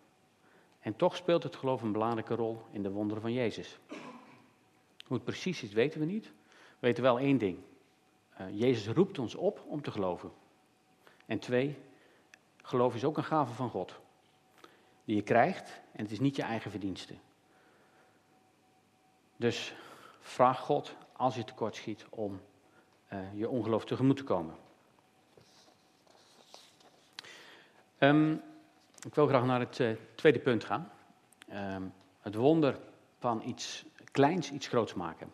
En 0.81 0.97
toch 0.97 1.17
speelt 1.17 1.43
het 1.43 1.57
geloof 1.57 1.83
een 1.83 1.93
belangrijke 1.93 2.35
rol 2.35 2.63
in 2.71 2.83
de 2.83 2.91
wonderen 2.91 3.23
van 3.23 3.33
Jezus. 3.33 3.79
Hoe 5.07 5.17
het 5.17 5.25
precies 5.25 5.63
is, 5.63 5.73
weten 5.73 6.01
we 6.01 6.07
niet. 6.07 6.25
We 6.49 6.87
weten 6.87 7.03
wel 7.03 7.19
één 7.19 7.39
ding. 7.39 7.59
Uh, 8.41 8.47
Jezus 8.61 8.95
roept 8.95 9.19
ons 9.19 9.35
op 9.35 9.65
om 9.67 9.83
te 9.83 9.91
geloven. 9.91 10.33
En 11.27 11.39
twee, 11.39 11.79
geloof 12.63 12.95
is 12.95 13.05
ook 13.05 13.17
een 13.17 13.25
gave 13.25 13.53
van 13.53 13.71
God. 13.71 14.01
Die 15.05 15.17
je 15.17 15.23
krijgt 15.23 15.81
en 15.93 16.03
het 16.03 16.11
is 16.11 16.21
niet 16.21 16.37
je 16.37 16.43
eigen 16.43 16.71
verdienste. 16.71 17.15
Dus 19.37 19.75
vraag 20.21 20.61
God 20.61 20.97
als 21.13 21.35
je 21.35 21.45
tekort 21.45 21.77
schiet 21.77 22.07
om 22.11 22.41
uh, 23.13 23.19
je 23.35 23.49
ongeloof 23.49 23.85
tegemoet 23.85 24.17
te 24.17 24.25
komen. 24.25 24.55
Um, 27.99 28.43
ik 29.07 29.15
wil 29.15 29.27
graag 29.27 29.45
naar 29.45 29.61
het 29.61 29.79
uh, 29.79 29.91
tweede 30.15 30.39
punt 30.39 30.65
gaan. 30.65 30.93
Um, 31.53 31.93
het 32.21 32.35
wonder 32.35 32.79
van 33.19 33.43
iets 33.47 33.85
kleins 34.11 34.51
iets 34.51 34.67
groots 34.69 34.95
maken. 34.95 35.33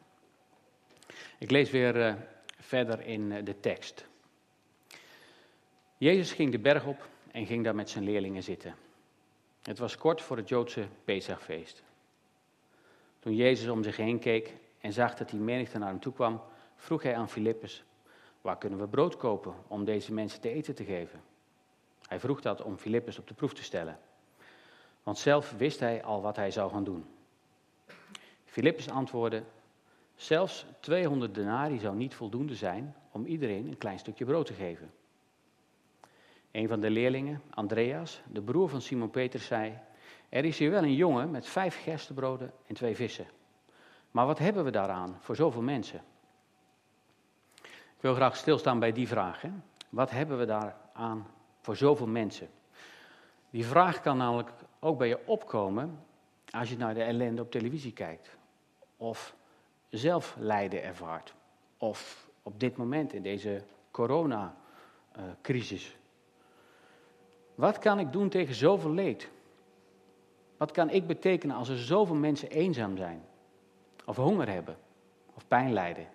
Ik 1.38 1.50
lees 1.50 1.70
weer 1.70 1.96
uh, 1.96 2.14
verder 2.61 3.00
in 3.00 3.44
de 3.44 3.61
tekst. 3.61 4.06
Jezus 5.96 6.32
ging 6.32 6.52
de 6.52 6.58
berg 6.58 6.85
op 6.85 7.08
en 7.30 7.46
ging 7.46 7.64
daar 7.64 7.75
met 7.75 7.90
zijn 7.90 8.04
leerlingen 8.04 8.42
zitten. 8.42 8.75
Het 9.62 9.78
was 9.78 9.96
kort 9.96 10.23
voor 10.23 10.37
het 10.37 10.49
Joodse 10.49 10.87
Pesachfeest. 11.04 11.82
Toen 13.18 13.35
Jezus 13.35 13.68
om 13.68 13.82
zich 13.82 13.96
heen 13.96 14.18
keek 14.18 14.52
en 14.80 14.92
zag 14.92 15.14
dat 15.14 15.28
die 15.28 15.40
menigte 15.40 15.78
naar 15.78 15.88
hem 15.88 16.00
toe 16.00 16.12
kwam, 16.12 16.40
vroeg 16.76 17.02
hij 17.02 17.16
aan 17.16 17.28
Filippus: 17.28 17.85
Waar 18.40 18.58
kunnen 18.58 18.78
we 18.78 18.88
brood 18.88 19.16
kopen 19.16 19.54
om 19.66 19.85
deze 19.85 20.12
mensen 20.12 20.40
te 20.40 20.50
eten 20.50 20.75
te 20.75 20.85
geven? 20.85 21.20
Hij 22.08 22.20
vroeg 22.20 22.40
dat 22.40 22.62
om 22.62 22.76
Filippus 22.76 23.18
op 23.18 23.28
de 23.28 23.34
proef 23.34 23.54
te 23.54 23.62
stellen. 23.62 23.98
Want 25.02 25.18
zelf 25.18 25.54
wist 25.56 25.80
hij 25.80 26.04
al 26.04 26.22
wat 26.22 26.36
hij 26.36 26.50
zou 26.50 26.70
gaan 26.70 26.84
doen. 26.84 27.06
Filippus 28.44 28.90
antwoordde: 28.90 29.42
Zelfs 30.14 30.66
200 30.80 31.34
denari 31.34 31.78
zou 31.78 31.96
niet 31.96 32.14
voldoende 32.14 32.54
zijn 32.54 32.94
om 33.10 33.26
iedereen 33.26 33.66
een 33.66 33.78
klein 33.78 33.98
stukje 33.98 34.25
brood 34.25 34.46
te 34.46 34.52
geven. 34.52 34.90
Een 36.50 36.68
van 36.68 36.80
de 36.80 36.90
leerlingen, 36.90 37.42
Andreas, 37.50 38.20
de 38.26 38.42
broer 38.42 38.68
van 38.68 38.80
Simon 38.80 39.10
Petrus, 39.10 39.46
zei: 39.46 39.78
Er 40.28 40.44
is 40.44 40.58
hier 40.58 40.70
wel 40.70 40.82
een 40.82 40.94
jongen 40.94 41.30
met 41.30 41.46
vijf 41.46 41.82
gerstebroden 41.82 42.52
en 42.66 42.75
twee 42.75 42.96
vissen. 42.96 43.26
Maar 44.10 44.26
wat 44.26 44.38
hebben 44.38 44.64
we 44.64 44.70
daaraan 44.70 45.16
voor 45.20 45.36
zoveel 45.36 45.62
mensen? 45.62 46.00
Ik 47.62 48.02
wil 48.02 48.14
graag 48.14 48.36
stilstaan 48.36 48.78
bij 48.78 48.92
die 48.92 49.08
vraag. 49.08 49.40
Hè? 49.40 49.50
Wat 49.88 50.10
hebben 50.10 50.38
we 50.38 50.44
daaraan 50.44 51.26
voor 51.66 51.76
zoveel 51.76 52.06
mensen? 52.06 52.49
Die 53.50 53.66
vraag 53.66 54.00
kan 54.00 54.16
namelijk 54.16 54.50
ook 54.80 54.99
bij 54.99 55.08
je 55.08 55.26
opkomen 55.26 56.04
als 56.50 56.70
je 56.70 56.76
naar 56.76 56.94
de 56.94 57.02
ellende 57.02 57.42
op 57.42 57.50
televisie 57.50 57.92
kijkt. 57.92 58.37
Of 58.96 59.35
zelf 59.88 60.37
lijden 60.38 60.82
ervaart. 60.82 61.35
Of 61.78 62.28
op 62.42 62.61
dit 62.61 62.76
moment 62.76 63.12
in 63.12 63.23
deze 63.23 63.62
coronacrisis. 63.90 65.96
Wat 67.54 67.78
kan 67.78 67.99
ik 67.99 68.12
doen 68.12 68.28
tegen 68.28 68.54
zoveel 68.54 68.92
leed? 68.92 69.30
Wat 70.56 70.70
kan 70.70 70.90
ik 70.90 71.06
betekenen 71.06 71.56
als 71.56 71.68
er 71.68 71.78
zoveel 71.78 72.16
mensen 72.16 72.50
eenzaam 72.50 72.96
zijn? 72.96 73.23
Of 74.04 74.16
honger 74.16 74.49
hebben? 74.49 74.76
Of 75.35 75.49
pijn 75.49 75.73
lijden? 75.73 76.08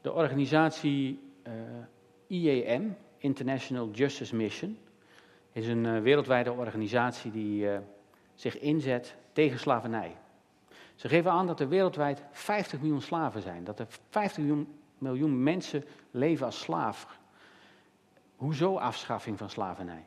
De 0.00 0.12
organisatie 0.12 1.20
uh, 1.46 1.52
IEM, 2.26 2.96
International 3.20 3.90
Justice 3.90 4.36
Mission, 4.36 4.78
is 5.52 5.66
een 5.66 5.84
uh, 5.84 6.00
wereldwijde 6.00 6.52
organisatie 6.52 7.30
die 7.30 7.64
uh, 7.64 7.78
zich 8.34 8.58
inzet 8.58 9.16
tegen 9.32 9.58
slavernij. 9.58 10.16
Ze 10.94 11.08
geven 11.08 11.30
aan 11.30 11.46
dat 11.46 11.60
er 11.60 11.68
wereldwijd 11.68 12.22
50 12.30 12.80
miljoen 12.80 13.02
slaven 13.02 13.42
zijn. 13.42 13.64
Dat 13.64 13.78
er 13.78 13.86
50 14.10 14.38
miljoen, 14.38 14.68
miljoen 14.98 15.42
mensen 15.42 15.84
leven 16.10 16.46
als 16.46 16.60
slaaf. 16.60 17.18
Hoezo 18.36 18.76
afschaffing 18.76 19.38
van 19.38 19.50
slavernij? 19.50 20.04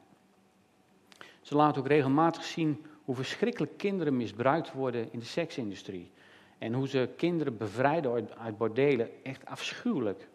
Ze 1.42 1.56
laten 1.56 1.82
ook 1.82 1.88
regelmatig 1.88 2.44
zien 2.44 2.86
hoe 3.04 3.16
verschrikkelijk 3.16 3.78
kinderen 3.78 4.18
misbruikt 4.18 4.72
worden 4.72 5.12
in 5.12 5.20
de 5.20 5.26
seksindustrie. 5.26 6.12
En 6.58 6.74
hoe 6.74 6.88
ze 6.88 7.10
kinderen 7.18 7.58
bevrijden 7.58 8.38
uit 8.38 8.58
bordelen. 8.58 9.10
Echt 9.24 9.46
afschuwelijk. 9.46 10.28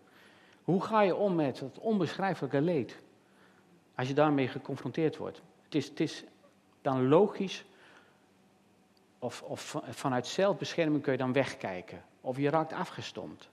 Hoe 0.69 0.83
ga 0.83 1.01
je 1.01 1.15
om 1.15 1.35
met 1.35 1.61
het 1.61 1.79
onbeschrijfelijke 1.79 2.61
leed? 2.61 2.97
Als 3.95 4.09
je 4.09 4.15
daarmee 4.15 4.49
geconfronteerd 4.49 5.17
wordt. 5.17 5.43
Het 5.63 5.75
is, 5.75 5.89
het 5.89 6.01
is 6.01 6.25
dan 6.83 7.09
logisch 7.09 7.65
of, 9.19 9.43
of 9.43 9.77
vanuit 9.89 10.27
zelfbescherming 10.27 11.03
kun 11.03 11.13
je 11.13 11.19
dan 11.19 11.33
wegkijken. 11.33 12.05
Of 12.21 12.37
je 12.37 12.51
raakt 12.51 12.73
afgestomd. 12.73 13.49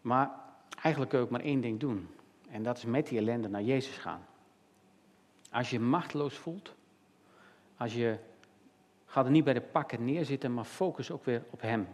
Maar 0.00 0.30
eigenlijk 0.82 1.10
kun 1.10 1.18
je 1.18 1.24
ook 1.24 1.30
maar 1.30 1.40
één 1.40 1.60
ding 1.60 1.80
doen. 1.80 2.08
En 2.50 2.62
dat 2.62 2.76
is 2.76 2.84
met 2.84 3.06
die 3.06 3.18
ellende 3.18 3.48
naar 3.48 3.62
Jezus 3.62 3.96
gaan. 3.96 4.26
Als 5.50 5.70
je 5.70 5.80
machteloos 5.80 6.34
voelt, 6.34 6.74
als 7.76 7.94
je 7.94 8.18
gaat 9.06 9.24
er 9.24 9.30
niet 9.30 9.44
bij 9.44 9.54
de 9.54 9.60
pakken 9.60 10.04
neerzitten, 10.04 10.54
maar 10.54 10.64
focus 10.64 11.10
ook 11.10 11.24
weer 11.24 11.42
op 11.50 11.60
Hem. 11.60 11.88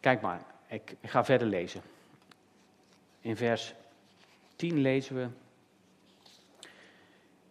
Kijk 0.00 0.20
maar, 0.20 0.42
ik 0.66 0.96
ga 1.02 1.24
verder 1.24 1.48
lezen. 1.48 1.82
In 3.20 3.36
vers 3.36 3.74
10 4.56 4.78
lezen 4.78 5.16
we. 5.16 5.28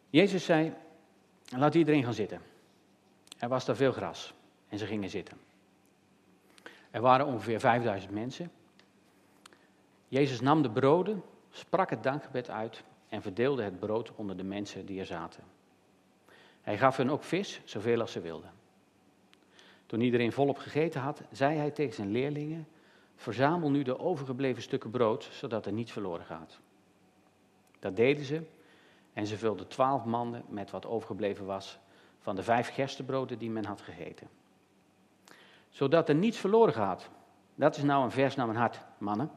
Jezus 0.10 0.46
zei: 0.46 0.74
Laat 1.50 1.76
iedereen 1.76 2.04
gaan 2.04 2.14
zitten. 2.14 2.42
Er 3.38 3.50
was 3.50 3.66
daar 3.66 3.76
veel 3.76 3.92
gras 3.92 4.34
en 4.68 4.78
ze 4.78 4.86
gingen 4.86 5.10
zitten. 5.10 5.38
Er 6.92 7.02
waren 7.02 7.26
ongeveer 7.26 7.60
5000 7.60 8.12
mensen. 8.12 8.52
Jezus 10.08 10.42
nam 10.42 10.62
de 10.62 10.72
broden, 10.72 11.24
sprak 11.52 11.90
het 11.90 12.04
dankgebed 12.04 12.50
uit 12.50 12.84
en 13.10 13.22
verdeelde 13.22 13.64
het 13.64 13.80
brood 13.80 14.16
onder 14.16 14.38
de 14.38 14.44
mensen 14.44 14.86
die 14.86 15.00
er 15.00 15.06
zaten. 15.06 15.44
Hij 16.62 16.78
gaf 16.78 16.98
hen 16.98 17.10
ook 17.10 17.24
vis, 17.24 17.62
zoveel 17.64 18.00
als 18.00 18.12
ze 18.12 18.22
wilden. 18.22 18.52
Toen 19.86 20.02
iedereen 20.02 20.32
volop 20.32 20.58
gegeten 20.58 21.02
had, 21.02 21.22
zei 21.32 21.58
hij 21.58 21.72
tegen 21.72 21.94
zijn 21.94 22.12
leerlingen: 22.12 22.68
Verzamel 23.20 23.72
nu 23.72 23.82
de 23.84 24.00
overgebleven 24.00 24.62
stukken 24.62 24.90
brood, 24.90 25.30
zodat 25.32 25.66
er 25.66 25.72
niets 25.72 25.92
verloren 25.92 26.26
gaat. 26.26 26.60
Dat 27.80 27.96
deden 27.96 28.26
ze 28.26 28.42
en 29.14 29.28
ze 29.28 29.38
vulden 29.38 29.68
twaalf 29.68 30.06
manden 30.06 30.44
met 30.48 30.72
wat 30.72 30.86
overgebleven 30.86 31.46
was 31.46 31.80
van 32.20 32.36
de 32.36 32.44
vijf 32.44 32.74
gerstebroden 32.74 33.40
die 33.40 33.50
men 33.50 33.66
had 33.66 33.82
gegeten. 33.82 34.28
Zodat 35.70 36.10
er 36.10 36.16
niets 36.16 36.38
verloren 36.38 36.74
gaat. 36.74 37.10
Dat 37.56 37.78
is 37.78 37.84
nou 37.84 38.04
een 38.04 38.12
vers 38.12 38.36
naar 38.36 38.46
mijn 38.46 38.60
hart, 38.60 38.80
mannen. 38.98 39.32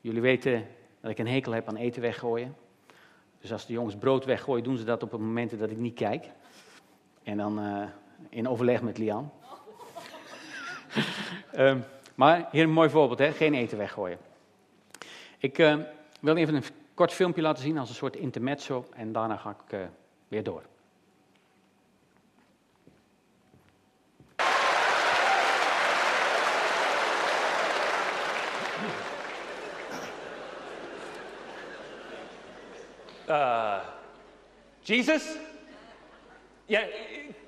Jullie 0.00 0.20
weten 0.20 0.66
dat 1.00 1.10
ik 1.10 1.18
een 1.18 1.28
hekel 1.28 1.52
heb 1.52 1.68
aan 1.68 1.76
eten 1.76 2.02
weggooien. 2.02 2.56
Dus 3.40 3.52
als 3.52 3.66
de 3.66 3.72
jongens 3.72 3.96
brood 3.96 4.24
weggooien, 4.24 4.64
doen 4.64 4.76
ze 4.76 4.84
dat 4.84 5.02
op 5.02 5.10
het 5.10 5.20
moment 5.20 5.58
dat 5.58 5.70
ik 5.70 5.78
niet 5.78 5.94
kijk. 5.94 6.30
En 7.22 7.36
dan 7.36 7.64
uh, 7.64 7.84
in 8.28 8.48
overleg 8.48 8.82
met 8.82 8.98
Lian. 8.98 9.32
um, 11.56 11.84
maar 12.14 12.48
hier 12.50 12.62
een 12.62 12.70
mooi 12.70 12.90
voorbeeld, 12.90 13.18
hè? 13.18 13.32
geen 13.32 13.54
eten 13.54 13.78
weggooien. 13.78 14.18
Ik 15.38 15.58
uh, 15.58 15.76
wil 16.20 16.36
even 16.36 16.54
een 16.54 16.64
kort 16.94 17.12
filmpje 17.12 17.42
laten 17.42 17.62
zien 17.62 17.78
als 17.78 17.88
een 17.88 17.94
soort 17.94 18.16
intermezzo 18.16 18.86
en 18.94 19.12
daarna 19.12 19.36
ga 19.36 19.50
ik 19.66 19.72
uh, 19.72 19.80
weer 20.28 20.42
door. 20.42 20.62
Uh, 33.28 33.78
Jesus? 34.80 35.36
Yeah, 36.66 36.84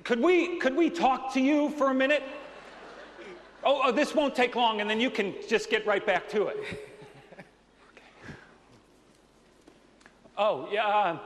could 0.03 0.19
we, 0.19 0.57
could 0.59 0.75
we 0.75 0.91
talk 0.91 1.31
to 1.31 1.39
you 1.39 1.69
for 1.69 1.89
a 1.89 1.93
minute? 1.93 2.21
Oh, 3.67 3.81
oh, 3.85 3.91
this 3.91 4.13
won't 4.13 4.35
take 4.35 4.55
long, 4.55 4.79
and 4.79 4.87
then 4.87 5.01
you 5.01 5.09
can 5.09 5.33
just 5.49 5.71
get 5.71 5.87
right 5.87 6.05
back 6.05 6.29
to 6.29 6.47
it. 6.47 6.57
Oh, 10.37 10.67
yeah. 10.69 10.85
Uh, 10.85 11.17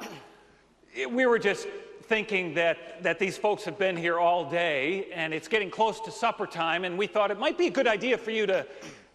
we 1.10 1.26
were 1.26 1.40
just 1.40 1.68
thinking 2.04 2.54
that, 2.54 3.02
that 3.02 3.18
these 3.18 3.40
folks 3.40 3.64
have 3.64 3.80
been 3.80 3.98
here 3.98 4.20
all 4.20 4.48
day, 4.48 5.08
and 5.12 5.34
it's 5.34 5.48
getting 5.48 5.72
close 5.72 6.00
to 6.02 6.12
supper 6.12 6.46
time, 6.46 6.84
and 6.84 6.96
we 6.96 7.08
thought 7.08 7.32
it 7.32 7.40
might 7.40 7.58
be 7.58 7.66
a 7.66 7.72
good 7.72 7.88
idea 7.88 8.20
for 8.20 8.30
you 8.30 8.46
to, 8.46 8.68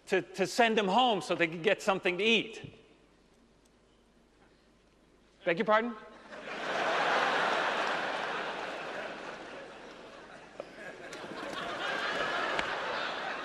to, 0.07 0.21
to 0.21 0.45
send 0.45 0.77
them 0.77 0.89
home 0.89 1.21
so 1.21 1.33
they 1.33 1.47
could 1.47 1.63
get 1.63 1.81
something 1.81 2.17
to 2.17 2.23
eat. 2.25 2.73
Beg 5.45 5.59
your 5.59 5.65
pardon? 5.65 5.93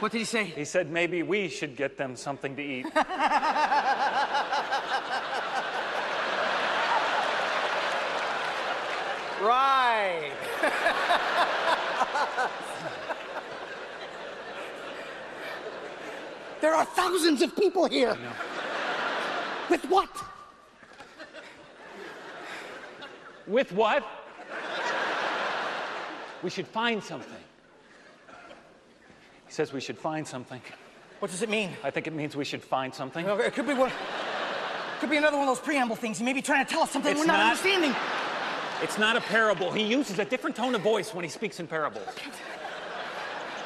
What 0.01 0.13
did 0.13 0.19
he 0.19 0.25
say? 0.25 0.45
He 0.45 0.65
said 0.65 0.91
maybe 0.91 1.23
we 1.23 1.49
should 1.49 1.77
get 1.77 1.99
them 1.99 2.17
something 2.17 2.57
to 2.57 2.63
eat. 2.63 2.87
right. 9.43 10.33
there 16.63 16.75
are 16.75 16.87
thousands 16.87 17.43
of 17.43 17.55
people 17.55 17.87
here. 17.87 18.17
With 19.69 19.85
what? 19.85 20.09
With 23.47 23.71
what? 23.73 24.03
we 26.43 26.49
should 26.49 26.67
find 26.67 27.05
something. 27.05 27.37
He 29.51 29.55
says 29.55 29.73
we 29.73 29.81
should 29.81 29.99
find 29.99 30.25
something. 30.25 30.63
What 31.19 31.33
does 31.33 31.43
it 31.43 31.51
mean? 31.51 31.71
I 31.83 31.91
think 31.91 32.07
it 32.07 32.13
means 32.13 32.37
we 32.37 32.45
should 32.45 32.63
find 32.63 32.95
something. 32.95 33.27
It 33.27 33.53
could 33.53 33.67
be 33.67 33.75
one. 33.75 33.91
Could 35.01 35.11
be 35.11 35.17
another 35.17 35.37
one 35.37 35.49
of 35.49 35.57
those 35.57 35.65
preamble 35.65 35.97
things. 35.97 36.19
He 36.19 36.25
may 36.25 36.33
be 36.33 36.41
trying 36.41 36.65
to 36.65 36.71
tell 36.71 36.83
us 36.83 36.93
something 36.93 37.11
it's 37.11 37.21
we're 37.21 37.27
not, 37.27 37.39
not 37.39 37.51
understanding. 37.51 37.93
It's 38.81 38.97
not 38.97 39.17
a 39.17 39.21
parable. 39.21 39.73
He 39.73 39.83
uses 39.83 40.21
a 40.21 40.25
different 40.25 40.55
tone 40.55 40.73
of 40.77 40.83
voice 40.83 41.13
when 41.13 41.25
he 41.25 41.29
speaks 41.29 41.59
in 41.59 41.67
parables. 41.67 42.07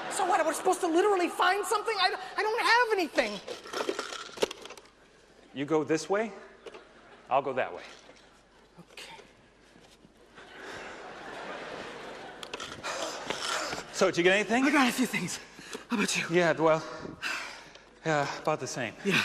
So 0.09 0.25
what? 0.25 0.43
We're 0.47 0.55
supposed 0.55 0.81
to 0.81 0.87
literally 0.87 1.29
find 1.29 1.63
something? 1.67 1.95
I, 2.01 2.15
I 2.39 2.43
don't 2.43 2.63
have 2.63 2.99
anything. 2.99 3.39
You 5.53 5.67
go 5.67 5.85
this 5.85 6.09
way, 6.09 6.33
I'll 7.29 7.43
go 7.43 7.53
that 7.53 7.75
way. 7.75 7.83
Okay. 8.91 9.13
So, 13.93 14.07
did 14.07 14.17
you 14.17 14.23
get 14.23 14.33
anything? 14.33 14.65
I 14.65 14.71
got 14.71 14.89
a 14.89 14.93
few 14.93 15.05
things. 15.05 15.39
How 15.95 16.01
about 16.01 16.19
you? 16.19 16.37
Yeah, 16.37 16.53
well, 16.55 16.83
yeah, 18.05 18.27
about 18.43 18.59
the 18.59 18.67
same. 18.67 18.95
Yeah. 19.05 19.23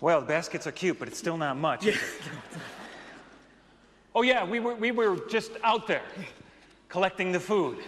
Well, 0.00 0.20
the 0.20 0.26
baskets 0.26 0.66
are 0.66 0.72
cute, 0.72 0.98
but 0.98 1.06
it's 1.06 1.18
still 1.18 1.36
not 1.36 1.56
much. 1.56 1.86
it? 1.86 1.96
Oh, 4.12 4.22
yeah, 4.22 4.44
we 4.44 4.58
were, 4.58 4.74
we 4.74 4.90
were 4.90 5.20
just 5.30 5.52
out 5.62 5.86
there 5.86 6.02
collecting 6.88 7.30
the 7.30 7.38
food. 7.38 7.78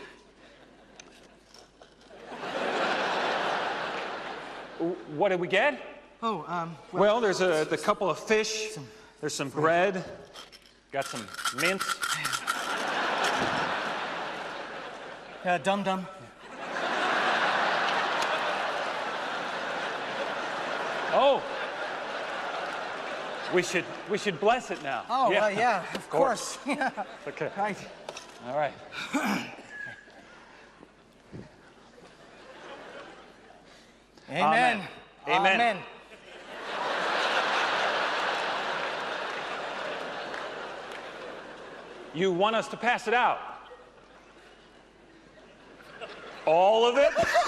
What 5.17 5.31
did 5.31 5.41
we 5.41 5.49
get? 5.49 5.83
Oh, 6.23 6.45
um, 6.47 6.77
Well, 6.93 7.21
there's 7.21 7.41
a 7.41 7.67
the 7.69 7.77
couple 7.77 8.09
of 8.09 8.21
fish, 8.21 8.77
there's 9.21 9.35
some 9.35 9.49
bread, 9.49 10.05
got 10.93 11.07
some 11.07 11.27
mint. 11.61 11.83
Yeah, 15.45 15.59
Dum 15.59 15.83
Dum. 15.83 16.07
Oh, 21.21 21.43
we 23.53 23.61
should 23.65 23.85
we 24.09 24.19
should 24.19 24.39
bless 24.39 24.71
it 24.71 24.81
now. 24.85 25.03
Oh, 25.11 25.33
yeah, 25.33 25.47
uh, 25.47 25.49
yeah 25.49 25.83
of 25.93 26.09
course. 26.09 26.59
yeah. 26.67 26.93
Okay. 27.27 27.51
Right. 27.59 27.77
All 28.47 28.57
right. 28.57 28.73
Amen. 34.31 34.87
Amen. 35.27 35.55
Amen. 35.55 35.79
You 42.15 42.31
want 42.31 42.55
us 42.55 42.69
to 42.69 42.77
pass 42.77 43.09
it 43.09 43.15
out? 43.15 43.41
All 46.47 46.87
of 46.89 46.97
it? 46.97 47.13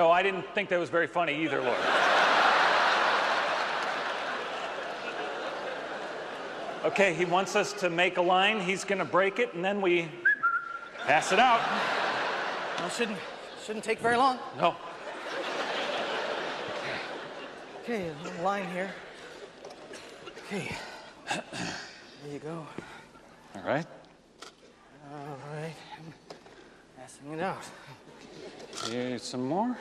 No, 0.00 0.10
I 0.10 0.22
didn't 0.22 0.46
think 0.54 0.70
that 0.70 0.80
was 0.80 0.88
very 0.88 1.06
funny 1.06 1.44
either, 1.44 1.60
Lord. 1.60 1.76
Okay, 6.86 7.12
he 7.12 7.26
wants 7.26 7.54
us 7.54 7.74
to 7.74 7.90
make 7.90 8.16
a 8.16 8.22
line. 8.22 8.60
He's 8.60 8.82
going 8.82 9.00
to 9.00 9.04
break 9.04 9.38
it, 9.38 9.52
and 9.52 9.62
then 9.62 9.82
we 9.82 10.08
pass 11.04 11.32
it 11.32 11.38
out. 11.38 11.60
Well, 12.78 12.88
shouldn't 12.88 13.18
shouldn't 13.62 13.84
take 13.84 13.98
very 13.98 14.16
long. 14.16 14.38
No. 14.56 14.74
Okay, 17.82 18.08
a 18.08 18.24
little 18.24 18.42
line 18.42 18.66
here. 18.72 18.90
Okay. 20.46 20.74
There 21.28 22.32
you 22.32 22.38
go. 22.38 22.66
All 23.54 23.62
right. 23.62 23.86
All 25.12 25.38
right. 25.52 25.74
Passing 26.96 27.34
it 27.34 27.40
out. 27.40 27.62
Here's 28.88 29.22
some 29.22 29.44
more. 29.46 29.76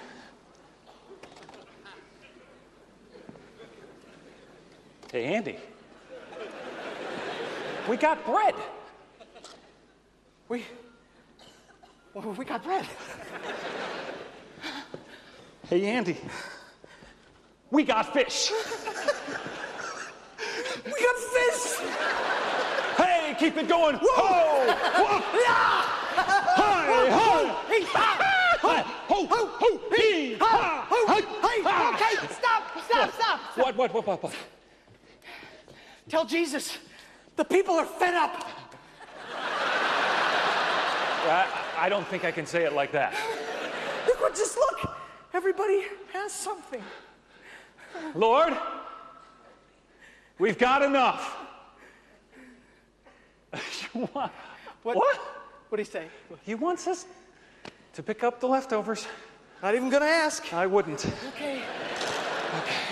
Hey, 5.11 5.25
Andy. 5.25 5.55
We 7.89 7.97
got 7.97 8.23
bread. 8.25 8.53
We 10.47 10.63
well, 12.13 12.31
we 12.33 12.45
got 12.45 12.63
bread. 12.63 12.85
Hey, 15.67 15.85
Andy. 15.85 16.17
We 17.71 17.83
got 17.83 18.13
fish. 18.13 18.51
We 20.85 20.91
got 20.91 21.17
fish. 21.17 21.77
Hey, 22.97 23.35
keep 23.39 23.57
it 23.57 23.67
going. 23.67 23.95
Whoa! 23.95 24.73
Whoa! 24.73 25.21
Hi, 26.61 27.09
ho! 27.09 27.55
Hey, 27.67 27.85
ah, 27.95 28.57
Ho, 28.61 28.83
ho, 29.07 29.25
ho, 29.25 29.49
ho, 29.53 29.95
hee, 29.95 30.35
ha, 30.35 30.87
oh, 30.91 31.05
hi, 31.07 31.21
hey, 31.21 31.63
ha. 31.63 31.93
okay, 31.95 32.33
stop, 32.33 32.63
stop, 32.85 33.13
stop. 33.13 33.39
What, 33.57 33.75
what, 33.75 33.93
what, 33.93 34.05
what, 34.05 34.23
what? 34.23 34.35
Tell 36.09 36.25
Jesus, 36.25 36.77
the 37.35 37.45
people 37.45 37.75
are 37.75 37.85
fed 37.85 38.15
up. 38.15 38.43
I, 41.21 41.47
I 41.77 41.89
don't 41.89 42.07
think 42.07 42.25
I 42.25 42.31
can 42.31 42.47
say 42.47 42.63
it 42.63 42.73
like 42.73 42.91
that. 42.93 43.13
Look 44.07 44.19
what, 44.19 44.35
just 44.35 44.57
look. 44.57 44.97
Everybody 45.33 45.83
has 46.11 46.33
something. 46.33 46.81
Lord, 48.15 48.57
we've 50.39 50.57
got 50.57 50.81
enough. 50.81 51.37
what? 53.93 54.33
What? 54.81 54.95
What? 54.95 55.17
What 55.69 55.75
do 55.75 55.81
you 55.81 55.85
say? 55.85 56.07
He 56.43 56.55
wants 56.55 56.87
us 56.87 57.05
to 57.93 58.01
pick 58.01 58.23
up 58.23 58.39
the 58.39 58.47
leftovers. 58.47 59.05
Not 59.61 59.75
even 59.75 59.89
gonna 59.89 60.05
ask. 60.05 60.51
I 60.53 60.65
wouldn't. 60.65 61.05
Okay. 61.35 61.61
Okay. 62.57 62.88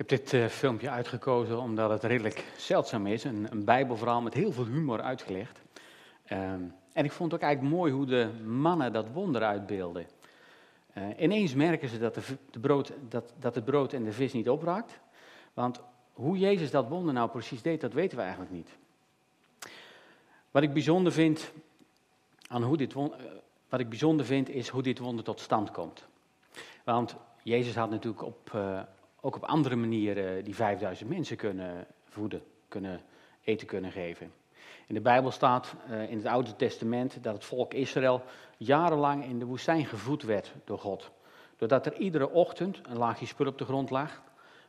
Heb 0.00 0.08
dit 0.08 0.32
eh, 0.32 0.46
filmpje 0.46 0.90
uitgekozen 0.90 1.58
omdat 1.58 1.90
het 1.90 2.04
redelijk 2.04 2.52
zeldzaam 2.56 3.06
is. 3.06 3.24
Een, 3.24 3.46
een 3.50 3.64
bijbelverhaal 3.64 4.20
met 4.20 4.34
heel 4.34 4.52
veel 4.52 4.64
humor 4.64 5.00
uitgelegd. 5.00 5.60
Ehm, 6.24 6.62
en 6.92 7.04
ik 7.04 7.12
vond 7.12 7.32
het 7.32 7.40
ook 7.40 7.46
eigenlijk 7.46 7.76
mooi 7.76 7.92
hoe 7.92 8.06
de 8.06 8.28
mannen 8.44 8.92
dat 8.92 9.06
wonder 9.12 9.42
uitbeelden. 9.42 10.06
Eh, 10.92 11.02
ineens 11.18 11.54
merken 11.54 11.88
ze 11.88 11.98
dat, 11.98 12.14
de, 12.50 12.60
brood, 12.60 12.92
dat, 13.08 13.32
dat 13.38 13.54
het 13.54 13.64
brood 13.64 13.92
en 13.92 14.04
de 14.04 14.12
vis 14.12 14.32
niet 14.32 14.48
opraakt. 14.48 15.00
Want 15.54 15.80
hoe 16.12 16.38
Jezus 16.38 16.70
dat 16.70 16.88
wonder 16.88 17.14
nou 17.14 17.30
precies 17.30 17.62
deed, 17.62 17.80
dat 17.80 17.92
weten 17.92 18.16
we 18.16 18.22
eigenlijk 18.22 18.52
niet. 18.52 18.70
Wat 20.50 20.62
ik 20.62 20.72
bijzonder 20.72 21.12
vind, 21.12 21.52
aan 22.48 22.62
hoe 22.62 22.76
dit 22.76 22.92
won- 22.92 23.14
eh, 23.14 23.24
wat 23.68 23.80
ik 23.80 23.88
bijzonder 23.88 24.26
vind 24.26 24.48
is 24.48 24.68
hoe 24.68 24.82
dit 24.82 24.98
wonder 24.98 25.24
tot 25.24 25.40
stand 25.40 25.70
komt. 25.70 26.06
Want 26.84 27.16
Jezus 27.42 27.74
had 27.74 27.90
natuurlijk 27.90 28.22
op, 28.22 28.50
ook 29.20 29.36
op 29.36 29.44
andere 29.44 29.76
manieren 29.76 30.44
die 30.44 30.54
5000 30.54 31.08
mensen 31.10 31.36
kunnen 31.36 31.86
voeden, 32.04 32.42
kunnen 32.68 33.00
eten 33.44 33.66
kunnen 33.66 33.92
geven. 33.92 34.32
In 34.86 34.94
de 34.94 35.00
Bijbel 35.00 35.30
staat 35.30 35.74
eh, 35.88 36.10
in 36.10 36.16
het 36.16 36.26
Oude 36.26 36.56
Testament 36.56 37.22
dat 37.22 37.34
het 37.34 37.44
volk 37.44 37.74
Israël 37.74 38.22
jarenlang 38.56 39.24
in 39.24 39.38
de 39.38 39.44
woestijn 39.44 39.86
gevoed 39.86 40.22
werd 40.22 40.54
door 40.64 40.78
God. 40.78 41.10
Doordat 41.56 41.86
er 41.86 41.96
iedere 41.96 42.30
ochtend 42.30 42.80
een 42.82 42.96
laagje 42.96 43.26
spul 43.26 43.46
op 43.46 43.58
de 43.58 43.64
grond 43.64 43.90
lag 43.90 44.22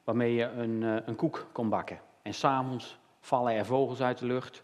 waarmee 0.04 0.34
je 0.34 0.46
een, 0.46 0.84
eh, 0.84 1.08
een 1.08 1.16
koek 1.16 1.48
kon 1.52 1.70
bakken. 1.70 2.00
En 2.22 2.34
s'avonds 2.34 2.98
vallen 3.20 3.54
er 3.54 3.66
vogels 3.66 4.02
uit 4.02 4.18
de 4.18 4.26
lucht 4.26 4.64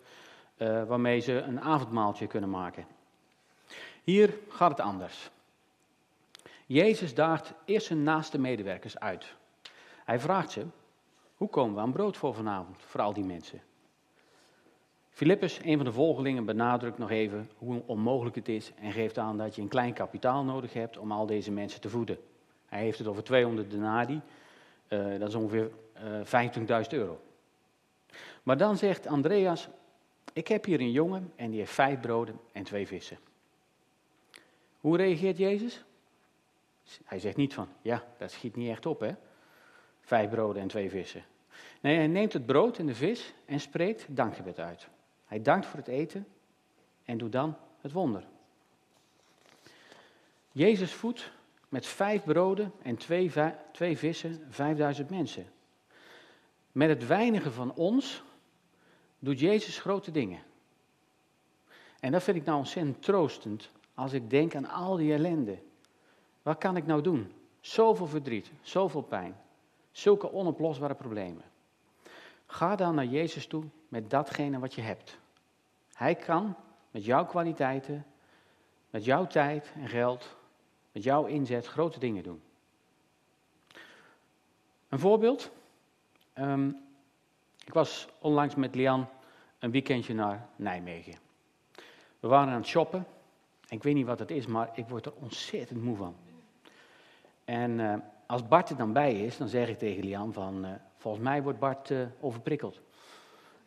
eh, 0.58 0.84
waarmee 0.84 1.20
ze 1.20 1.42
een 1.42 1.62
avondmaaltje 1.62 2.28
kunnen 2.28 2.50
maken. 2.50 2.86
Hier 4.04 4.34
gaat 4.50 4.70
het 4.70 4.80
anders. 4.80 5.30
Jezus 6.66 7.14
daagt 7.14 7.54
eerst 7.66 7.88
zijn 7.88 8.04
naaste 8.04 8.40
medewerkers 8.40 9.00
uit. 9.00 9.36
Hij 10.08 10.20
vraagt 10.20 10.52
ze, 10.52 10.66
hoe 11.36 11.50
komen 11.50 11.76
we 11.76 11.82
aan 11.82 11.92
brood 11.92 12.18
voor 12.18 12.34
vanavond, 12.34 12.84
voor 12.84 13.02
al 13.02 13.14
die 13.14 13.24
mensen? 13.24 13.62
Filippus, 15.10 15.60
een 15.64 15.76
van 15.76 15.86
de 15.86 15.92
volgelingen, 15.92 16.46
benadrukt 16.46 16.98
nog 16.98 17.10
even 17.10 17.50
hoe 17.58 17.82
onmogelijk 17.86 18.36
het 18.36 18.50
is 18.50 18.72
en 18.80 18.92
geeft 18.92 19.18
aan 19.18 19.38
dat 19.38 19.56
je 19.56 19.62
een 19.62 19.68
klein 19.68 19.94
kapitaal 19.94 20.44
nodig 20.44 20.74
hebt 20.74 20.98
om 20.98 21.12
al 21.12 21.26
deze 21.26 21.52
mensen 21.52 21.82
te 21.82 21.90
voeden. 21.90 22.18
Hij 22.66 22.82
heeft 22.82 22.98
het 22.98 23.08
over 23.08 23.24
200 23.24 23.72
denari, 23.72 24.22
eh, 24.88 25.20
dat 25.20 25.28
is 25.28 25.36
ongeveer 25.36 25.72
25.000 26.24 26.94
euro. 26.94 27.22
Maar 28.44 28.58
dan 28.58 28.78
zegt 28.78 29.08
Andreas, 29.08 29.68
ik 30.34 30.48
heb 30.48 30.66
hier 30.66 30.80
een 30.80 30.92
jongen 30.92 31.32
en 31.36 31.50
die 31.50 31.60
heeft 31.60 31.74
vijf 31.74 32.00
broden 32.00 32.40
en 32.52 32.64
twee 32.64 32.88
vissen. 32.88 33.18
Hoe 34.80 34.98
reageert 34.98 35.38
Jezus? 35.38 35.84
Hij 37.04 37.20
zegt 37.20 37.38
niet 37.38 37.54
van, 37.54 37.68
ja, 37.82 38.04
dat 38.18 38.32
schiet 38.32 38.56
niet 38.56 38.70
echt 38.70 38.86
op 38.86 39.00
hè. 39.00 39.12
Vijf 40.08 40.30
broden 40.30 40.62
en 40.62 40.68
twee 40.68 40.90
vissen. 40.90 41.26
Nee, 41.82 41.96
hij 41.96 42.08
neemt 42.08 42.34
het 42.34 42.46
brood 42.46 42.78
en 42.78 42.86
de 42.86 42.96
vis 42.96 43.34
en 43.46 43.60
spreekt 43.60 44.06
dankgebed 44.10 44.60
uit. 44.60 44.88
Hij 45.26 45.42
dankt 45.42 45.66
voor 45.66 45.80
het 45.80 45.88
eten 45.88 46.28
en 47.06 47.18
doet 47.18 47.32
dan 47.32 47.58
het 47.82 47.92
wonder. 47.92 48.24
Jezus 50.52 50.94
voedt 50.94 51.32
met 51.70 51.86
vijf 51.86 52.24
broden 52.24 52.72
en 52.82 52.98
twee, 52.98 53.32
twee 53.72 53.98
vissen 53.98 54.46
vijfduizend 54.50 55.10
mensen. 55.10 55.46
Met 56.72 56.90
het 56.90 57.08
weinige 57.08 57.52
van 57.52 57.74
ons 57.74 58.24
doet 59.20 59.40
Jezus 59.40 59.80
grote 59.80 60.12
dingen. 60.12 60.44
En 62.00 62.12
dat 62.12 62.24
vind 62.24 62.38
ik 62.38 62.46
nou 62.46 62.58
ontzettend 62.58 63.02
troostend 63.02 63.70
als 63.94 64.14
ik 64.14 64.30
denk 64.30 64.56
aan 64.56 64.70
al 64.70 64.96
die 64.96 65.14
ellende. 65.14 65.58
Wat 66.42 66.58
kan 66.58 66.78
ik 66.78 66.86
nou 66.86 67.02
doen? 67.02 67.32
Zoveel 67.60 68.08
verdriet, 68.08 68.52
zoveel 68.62 69.02
pijn, 69.02 69.36
zulke 69.98 70.32
onoplosbare 70.32 70.96
problemen. 70.96 71.44
Ga 72.46 72.76
dan 72.76 72.96
naar 72.96 73.06
Jezus 73.06 73.48
toe 73.48 73.64
met 73.88 74.10
datgene 74.10 74.60
wat 74.60 74.74
je 74.74 74.82
hebt. 74.82 75.18
Hij 75.94 76.16
kan 76.16 76.56
met 76.92 77.06
jouw 77.06 77.26
kwaliteiten, 77.26 78.06
met 78.90 79.06
jouw 79.06 79.28
tijd 79.28 79.72
en 79.76 79.88
geld, 79.88 80.36
met 80.92 81.04
jouw 81.04 81.26
inzet 81.26 81.68
grote 81.68 82.00
dingen 82.00 82.24
doen. 82.24 82.42
Een 84.90 85.00
voorbeeld. 85.00 85.52
Ehm, 86.34 86.72
ik 87.66 87.74
was 87.74 88.08
onlangs 88.20 88.56
met 88.56 88.76
Lian 88.76 89.08
een 89.60 89.72
weekendje 89.72 90.14
naar 90.14 90.48
Nijmegen. 90.56 91.16
We 92.20 92.28
waren 92.28 92.54
aan 92.54 92.60
het 92.60 92.68
shoppen. 92.68 93.08
Ik 93.70 93.84
weet 93.84 93.96
niet 93.96 94.06
wat 94.06 94.20
het 94.20 94.32
is, 94.32 94.46
maar 94.46 94.70
ik 94.74 94.88
word 94.88 95.06
er 95.06 95.14
ontzettend 95.14 95.84
moe 95.84 95.96
van. 95.96 96.16
En 97.46 97.80
uh, 97.80 97.96
als 98.28 98.48
Bart 98.48 98.70
er 98.70 98.78
dan 98.78 98.94
bij 98.94 99.14
is, 99.14 99.38
dan 99.38 99.48
zeg 99.48 99.70
ik 99.70 99.78
tegen 99.78 100.04
Lian 100.04 100.34
van, 100.34 100.66
uh, 100.66 100.72
volgens 100.98 101.24
mij 101.24 101.44
wordt 101.44 101.60
Bart 101.60 101.90
uh, 101.90 102.02
overprikkeld. 102.20 102.82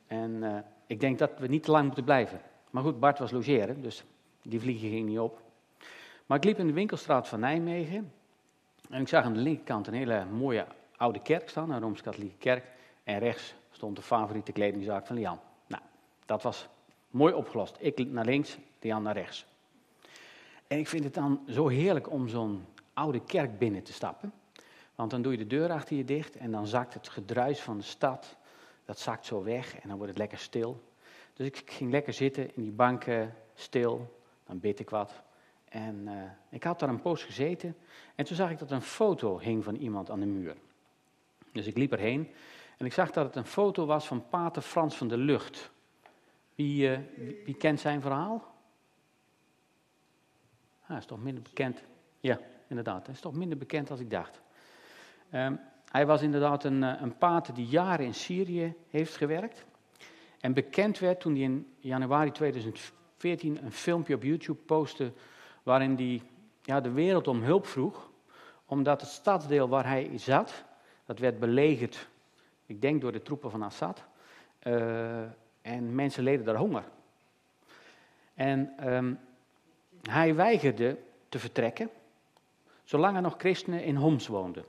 En 0.06 0.64
ik 0.86 1.00
denk 1.00 1.18
dat 1.18 1.30
we 1.38 1.46
niet 1.46 1.62
te 1.62 1.70
lang 1.70 1.84
moeten 1.84 2.04
blijven. 2.04 2.40
Maar 2.70 2.82
goed, 2.82 3.00
Bart 3.00 3.18
was 3.18 3.30
logeren, 3.30 3.82
dus 3.82 4.04
die 4.42 4.60
vliegen 4.60 4.88
ging 4.88 5.08
niet 5.08 5.18
op. 5.18 5.42
Maar 6.26 6.38
ik 6.38 6.44
liep 6.44 6.58
in 6.58 6.66
de 6.66 6.72
winkelstraat 6.72 7.28
van 7.28 7.40
Nijmegen. 7.40 8.12
En 8.90 9.00
ik 9.00 9.08
zag 9.08 9.24
aan 9.24 9.32
de 9.32 9.40
linkerkant 9.40 9.86
een 9.86 9.94
hele 9.94 10.24
mooie 10.24 10.66
oude 10.96 11.22
kerk 11.22 11.48
staan, 11.48 11.70
een 11.70 11.80
Rooms-Katholieke 11.80 12.36
kerk. 12.36 12.64
En 13.04 13.18
rechts 13.18 13.54
stond 13.70 13.96
de 13.96 14.02
favoriete 14.02 14.52
kledingzaak 14.52 15.06
van 15.06 15.16
Lian. 15.16 15.38
Nou, 15.66 15.82
dat 16.24 16.42
was 16.42 16.68
mooi 17.10 17.34
opgelost. 17.34 17.76
Ik 17.78 18.10
naar 18.10 18.24
links, 18.24 18.58
Lian 18.80 19.02
naar 19.02 19.16
rechts. 19.16 19.46
En 20.66 20.78
ik 20.78 20.88
vind 20.88 21.04
het 21.04 21.14
dan 21.14 21.40
zo 21.46 21.68
heerlijk 21.68 22.10
om 22.10 22.28
zo'n 22.28 22.64
oude 22.92 23.24
kerk 23.24 23.58
binnen 23.58 23.82
te 23.82 23.92
stappen. 23.92 24.32
Want 25.00 25.12
dan 25.12 25.22
doe 25.22 25.32
je 25.32 25.38
de 25.38 25.46
deur 25.46 25.70
achter 25.70 25.96
je 25.96 26.04
dicht 26.04 26.36
en 26.36 26.50
dan 26.50 26.66
zakt 26.66 26.94
het 26.94 27.08
gedruis 27.08 27.60
van 27.60 27.78
de 27.78 27.84
stad, 27.84 28.36
dat 28.84 28.98
zakt 28.98 29.26
zo 29.26 29.42
weg 29.42 29.74
en 29.74 29.88
dan 29.88 29.96
wordt 29.96 30.08
het 30.08 30.18
lekker 30.18 30.38
stil. 30.38 30.82
Dus 31.34 31.46
ik 31.46 31.70
ging 31.70 31.90
lekker 31.90 32.12
zitten 32.12 32.54
in 32.54 32.62
die 32.62 32.72
banken, 32.72 33.34
stil, 33.54 34.20
dan 34.46 34.60
bid 34.60 34.80
ik 34.80 34.90
wat. 34.90 35.22
En 35.64 36.06
uh, 36.06 36.22
ik 36.48 36.64
had 36.64 36.78
daar 36.78 36.88
een 36.88 37.00
poos 37.00 37.22
gezeten 37.22 37.76
en 38.14 38.24
toen 38.24 38.36
zag 38.36 38.50
ik 38.50 38.58
dat 38.58 38.70
een 38.70 38.82
foto 38.82 39.38
hing 39.38 39.64
van 39.64 39.74
iemand 39.74 40.10
aan 40.10 40.20
de 40.20 40.26
muur. 40.26 40.56
Dus 41.52 41.66
ik 41.66 41.76
liep 41.76 41.92
erheen 41.92 42.30
en 42.76 42.86
ik 42.86 42.92
zag 42.92 43.10
dat 43.10 43.26
het 43.26 43.36
een 43.36 43.46
foto 43.46 43.86
was 43.86 44.06
van 44.06 44.28
pater 44.28 44.62
Frans 44.62 44.96
van 44.96 45.08
der 45.08 45.18
Lucht. 45.18 45.70
Wie, 46.54 46.90
uh, 46.90 46.98
wie, 47.44 47.56
kent 47.56 47.80
zijn 47.80 48.00
verhaal? 48.00 48.54
Ah, 50.86 50.96
is 50.96 51.06
toch 51.06 51.22
minder 51.22 51.42
bekend. 51.42 51.82
Ja, 52.20 52.40
inderdaad. 52.68 53.06
Hij 53.06 53.14
is 53.14 53.20
toch 53.20 53.34
minder 53.34 53.58
bekend 53.58 53.88
dan 53.88 54.00
ik 54.00 54.10
dacht. 54.10 54.40
Um, 55.34 55.60
hij 55.90 56.06
was 56.06 56.22
inderdaad 56.22 56.64
een, 56.64 56.82
eh, 56.82 57.00
een 57.00 57.16
pater 57.16 57.54
die 57.54 57.66
jaren 57.66 58.06
in 58.06 58.14
Syrië 58.14 58.74
heeft 58.88 59.16
gewerkt. 59.16 59.64
En 60.40 60.52
bekend 60.52 60.98
werd 60.98 61.20
toen 61.20 61.32
hij 61.32 61.42
in 61.42 61.66
januari 61.78 62.30
2014 62.30 63.64
een 63.64 63.72
filmpje 63.72 64.14
op 64.14 64.22
YouTube 64.22 64.60
postte. 64.60 65.12
waarin 65.62 65.94
hij 65.94 66.22
ja, 66.62 66.80
de 66.80 66.90
wereld 66.90 67.28
om 67.28 67.42
hulp 67.42 67.66
vroeg. 67.66 68.10
Omdat 68.66 69.00
het 69.00 69.10
stadsdeel 69.10 69.68
waar 69.68 69.86
hij 69.86 70.18
zat. 70.18 70.64
dat 71.04 71.18
werd 71.18 71.38
belegerd, 71.38 72.08
ik 72.66 72.80
denk 72.80 73.00
door 73.00 73.12
de 73.12 73.22
troepen 73.22 73.50
van 73.50 73.62
Assad. 73.62 74.04
Uh, 74.62 75.20
en 75.62 75.94
mensen 75.94 76.22
leden 76.22 76.44
daar 76.44 76.56
honger. 76.56 76.84
En 78.34 78.88
um, 78.94 79.18
hij 80.02 80.34
weigerde 80.34 80.98
te 81.28 81.38
vertrekken, 81.38 81.90
zolang 82.84 83.16
er 83.16 83.22
nog 83.22 83.34
christenen 83.38 83.84
in 83.84 83.96
Homs 83.96 84.26
woonden. 84.26 84.64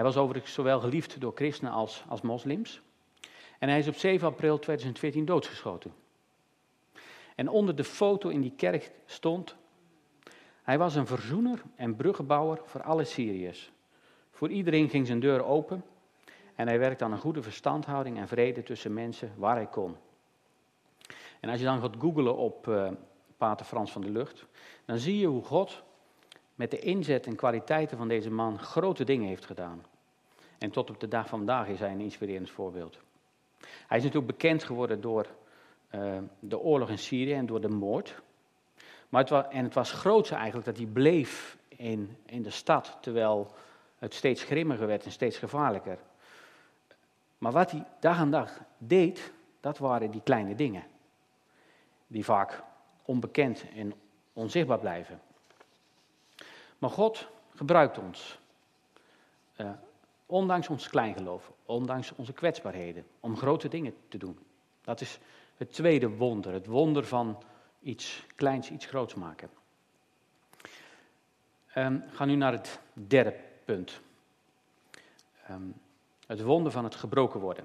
Hij 0.00 0.08
was 0.08 0.18
overigens 0.18 0.52
zowel 0.52 0.80
geliefd 0.80 1.20
door 1.20 1.32
christenen 1.34 1.72
als, 1.72 2.04
als 2.08 2.20
moslims. 2.20 2.80
En 3.58 3.68
hij 3.68 3.78
is 3.78 3.88
op 3.88 3.94
7 3.94 4.28
april 4.28 4.58
2014 4.58 5.24
doodgeschoten. 5.24 5.94
En 7.34 7.48
onder 7.48 7.76
de 7.76 7.84
foto 7.84 8.28
in 8.28 8.40
die 8.40 8.52
kerk 8.56 8.92
stond: 9.06 9.56
Hij 10.62 10.78
was 10.78 10.94
een 10.94 11.06
verzoener 11.06 11.62
en 11.76 11.96
bruggenbouwer 11.96 12.60
voor 12.64 12.82
alle 12.82 13.04
Syriërs. 13.04 13.72
Voor 14.30 14.48
iedereen 14.48 14.88
ging 14.88 15.06
zijn 15.06 15.20
deur 15.20 15.44
open 15.44 15.84
en 16.54 16.66
hij 16.68 16.78
werkte 16.78 17.04
aan 17.04 17.12
een 17.12 17.18
goede 17.18 17.42
verstandhouding 17.42 18.18
en 18.18 18.28
vrede 18.28 18.62
tussen 18.62 18.94
mensen 18.94 19.32
waar 19.36 19.56
hij 19.56 19.68
kon. 19.68 19.96
En 21.40 21.48
als 21.48 21.58
je 21.58 21.64
dan 21.64 21.80
gaat 21.80 21.96
googlen 21.98 22.36
op 22.36 22.66
uh, 22.66 22.90
Pater 23.36 23.66
Frans 23.66 23.92
van 23.92 24.02
de 24.02 24.10
Lucht, 24.10 24.46
dan 24.84 24.98
zie 24.98 25.18
je 25.18 25.26
hoe 25.26 25.44
God 25.44 25.82
met 26.60 26.70
de 26.70 26.78
inzet 26.78 27.26
en 27.26 27.36
kwaliteiten 27.36 27.96
van 27.96 28.08
deze 28.08 28.30
man 28.30 28.58
grote 28.58 29.04
dingen 29.04 29.28
heeft 29.28 29.44
gedaan. 29.44 29.84
En 30.58 30.70
tot 30.70 30.90
op 30.90 31.00
de 31.00 31.08
dag 31.08 31.28
van 31.28 31.38
vandaag 31.38 31.68
is 31.68 31.78
hij 31.78 31.90
een 31.90 32.00
inspirerend 32.00 32.50
voorbeeld. 32.50 32.98
Hij 33.60 33.98
is 33.98 34.04
natuurlijk 34.04 34.32
bekend 34.32 34.64
geworden 34.64 35.00
door 35.00 35.26
uh, 35.94 36.18
de 36.38 36.58
oorlog 36.58 36.88
in 36.88 36.98
Syrië 36.98 37.34
en 37.34 37.46
door 37.46 37.60
de 37.60 37.68
moord. 37.68 38.22
Maar 39.08 39.20
het 39.20 39.30
was, 39.30 39.44
en 39.50 39.64
het 39.64 39.74
was 39.74 39.92
grootste 39.92 40.34
eigenlijk 40.34 40.66
dat 40.66 40.76
hij 40.76 40.86
bleef 40.86 41.58
in, 41.68 42.16
in 42.26 42.42
de 42.42 42.50
stad, 42.50 42.98
terwijl 43.00 43.52
het 43.98 44.14
steeds 44.14 44.42
grimmiger 44.42 44.86
werd 44.86 45.04
en 45.04 45.12
steeds 45.12 45.38
gevaarlijker. 45.38 45.98
Maar 47.38 47.52
wat 47.52 47.70
hij 47.70 47.84
dag 48.00 48.16
aan 48.16 48.30
dag 48.30 48.60
deed, 48.78 49.32
dat 49.60 49.78
waren 49.78 50.10
die 50.10 50.22
kleine 50.22 50.54
dingen. 50.54 50.84
Die 52.06 52.24
vaak 52.24 52.62
onbekend 53.04 53.64
en 53.74 53.92
onzichtbaar 54.32 54.78
blijven. 54.78 55.20
Maar 56.80 56.90
God 56.90 57.26
gebruikt 57.54 57.98
ons, 57.98 58.38
uh, 59.56 59.70
ondanks 60.26 60.68
ons 60.68 60.88
kleingeloof, 60.88 61.50
ondanks 61.64 62.12
onze 62.14 62.32
kwetsbaarheden, 62.32 63.06
om 63.20 63.36
grote 63.36 63.68
dingen 63.68 63.94
te 64.08 64.18
doen. 64.18 64.38
Dat 64.82 65.00
is 65.00 65.18
het 65.56 65.72
tweede 65.72 66.08
wonder, 66.08 66.52
het 66.52 66.66
wonder 66.66 67.06
van 67.06 67.42
iets 67.80 68.26
kleins, 68.34 68.70
iets 68.70 68.86
groots 68.86 69.14
maken. 69.14 69.50
Um, 71.74 72.04
ga 72.10 72.24
nu 72.24 72.34
naar 72.34 72.52
het 72.52 72.80
derde 72.92 73.34
punt. 73.64 74.00
Um, 75.50 75.74
het 76.26 76.42
wonder 76.42 76.72
van 76.72 76.84
het 76.84 76.94
gebroken 76.94 77.40
worden. 77.40 77.64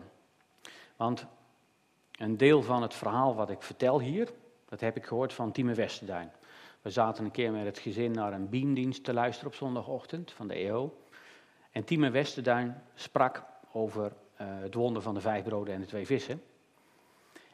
Want 0.95 1.25
een 2.11 2.37
deel 2.37 2.63
van 2.63 2.81
het 2.81 2.93
verhaal 2.93 3.35
wat 3.35 3.49
ik 3.49 3.61
vertel 3.61 3.99
hier, 3.99 4.33
dat 4.69 4.79
heb 4.79 4.95
ik 4.95 5.05
gehoord 5.05 5.33
van 5.33 5.51
Tieme 5.51 5.73
Westerduin. 5.73 6.31
We 6.85 6.91
zaten 6.91 7.25
een 7.25 7.31
keer 7.31 7.51
met 7.51 7.65
het 7.65 7.79
gezin 7.79 8.11
naar 8.11 8.33
een 8.33 8.49
beamdienst 8.49 9.03
te 9.03 9.13
luisteren 9.13 9.51
op 9.51 9.57
zondagochtend 9.57 10.31
van 10.31 10.47
de 10.47 10.53
EO. 10.53 10.97
En 11.71 11.83
Tieme 11.83 12.09
Westerduin 12.09 12.81
sprak 12.93 13.43
over 13.71 14.05
uh, 14.05 14.47
het 14.59 14.73
wonder 14.73 15.01
van 15.01 15.13
de 15.13 15.21
vijf 15.21 15.43
broden 15.43 15.73
en 15.73 15.79
de 15.79 15.85
twee 15.85 16.05
vissen. 16.05 16.41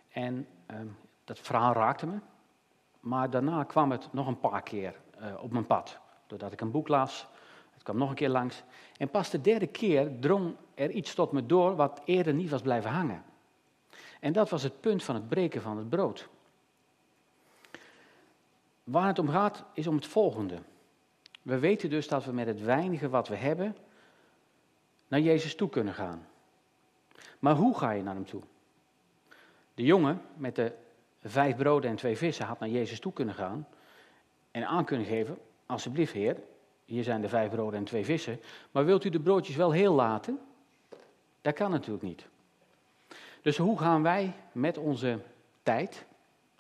En 0.09 0.47
uh, 0.71 0.77
dat 1.23 1.39
verhaal 1.39 1.73
raakte 1.73 2.07
me. 2.07 2.19
Maar 2.99 3.29
daarna 3.29 3.63
kwam 3.63 3.91
het 3.91 4.13
nog 4.13 4.27
een 4.27 4.39
paar 4.39 4.61
keer 4.63 4.95
uh, 5.21 5.43
op 5.43 5.51
mijn 5.51 5.67
pad. 5.67 5.99
Doordat 6.27 6.51
ik 6.51 6.61
een 6.61 6.71
boek 6.71 6.87
las, 6.87 7.27
het 7.73 7.83
kwam 7.83 7.97
nog 7.97 8.09
een 8.09 8.15
keer 8.15 8.29
langs. 8.29 8.63
En 8.97 9.09
pas 9.09 9.29
de 9.29 9.41
derde 9.41 9.67
keer 9.67 10.19
drong 10.19 10.55
er 10.73 10.89
iets 10.89 11.15
tot 11.15 11.31
me 11.31 11.45
door 11.45 11.75
wat 11.75 12.01
eerder 12.05 12.33
niet 12.33 12.49
was 12.49 12.61
blijven 12.61 12.91
hangen. 12.91 13.23
En 14.19 14.33
dat 14.33 14.49
was 14.49 14.63
het 14.63 14.81
punt 14.81 15.03
van 15.03 15.15
het 15.15 15.27
breken 15.27 15.61
van 15.61 15.77
het 15.77 15.89
brood. 15.89 16.29
Waar 18.83 19.07
het 19.07 19.19
om 19.19 19.29
gaat 19.29 19.63
is 19.73 19.87
om 19.87 19.95
het 19.95 20.07
volgende. 20.07 20.57
We 21.41 21.59
weten 21.59 21.89
dus 21.89 22.07
dat 22.07 22.25
we 22.25 22.31
met 22.31 22.47
het 22.47 22.61
weinige 22.61 23.09
wat 23.09 23.27
we 23.27 23.35
hebben 23.35 23.75
naar 25.07 25.19
Jezus 25.19 25.55
toe 25.55 25.69
kunnen 25.69 25.93
gaan. 25.93 26.27
Maar 27.39 27.55
hoe 27.55 27.77
ga 27.77 27.91
je 27.91 28.03
naar 28.03 28.13
hem 28.13 28.25
toe? 28.25 28.41
De 29.73 29.83
jongen 29.83 30.21
met 30.35 30.55
de 30.55 30.73
vijf 31.23 31.55
broden 31.55 31.89
en 31.89 31.95
twee 31.95 32.17
vissen 32.17 32.45
had 32.45 32.59
naar 32.59 32.69
Jezus 32.69 32.99
toe 32.99 33.13
kunnen 33.13 33.35
gaan 33.35 33.67
en 34.51 34.67
aan 34.67 34.85
kunnen 34.85 35.07
geven: 35.07 35.37
Alsjeblieft, 35.65 36.13
Heer, 36.13 36.37
hier 36.85 37.03
zijn 37.03 37.21
de 37.21 37.29
vijf 37.29 37.49
broden 37.49 37.79
en 37.79 37.85
twee 37.85 38.05
vissen, 38.05 38.39
maar 38.71 38.85
wilt 38.85 39.03
u 39.03 39.09
de 39.09 39.19
broodjes 39.19 39.55
wel 39.55 39.71
heel 39.71 39.93
laten? 39.93 40.39
Dat 41.41 41.53
kan 41.53 41.71
natuurlijk 41.71 42.03
niet. 42.03 42.27
Dus 43.41 43.57
hoe 43.57 43.77
gaan 43.77 44.03
wij 44.03 44.33
met 44.51 44.77
onze 44.77 45.19
tijd, 45.63 46.05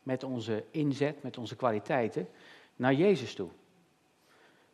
met 0.03 0.23
onze 0.23 0.63
inzet, 0.71 1.23
met 1.23 1.37
onze 1.37 1.55
kwaliteiten 1.55 2.27
naar 2.75 2.93
Jezus 2.93 3.33
toe? 3.33 3.49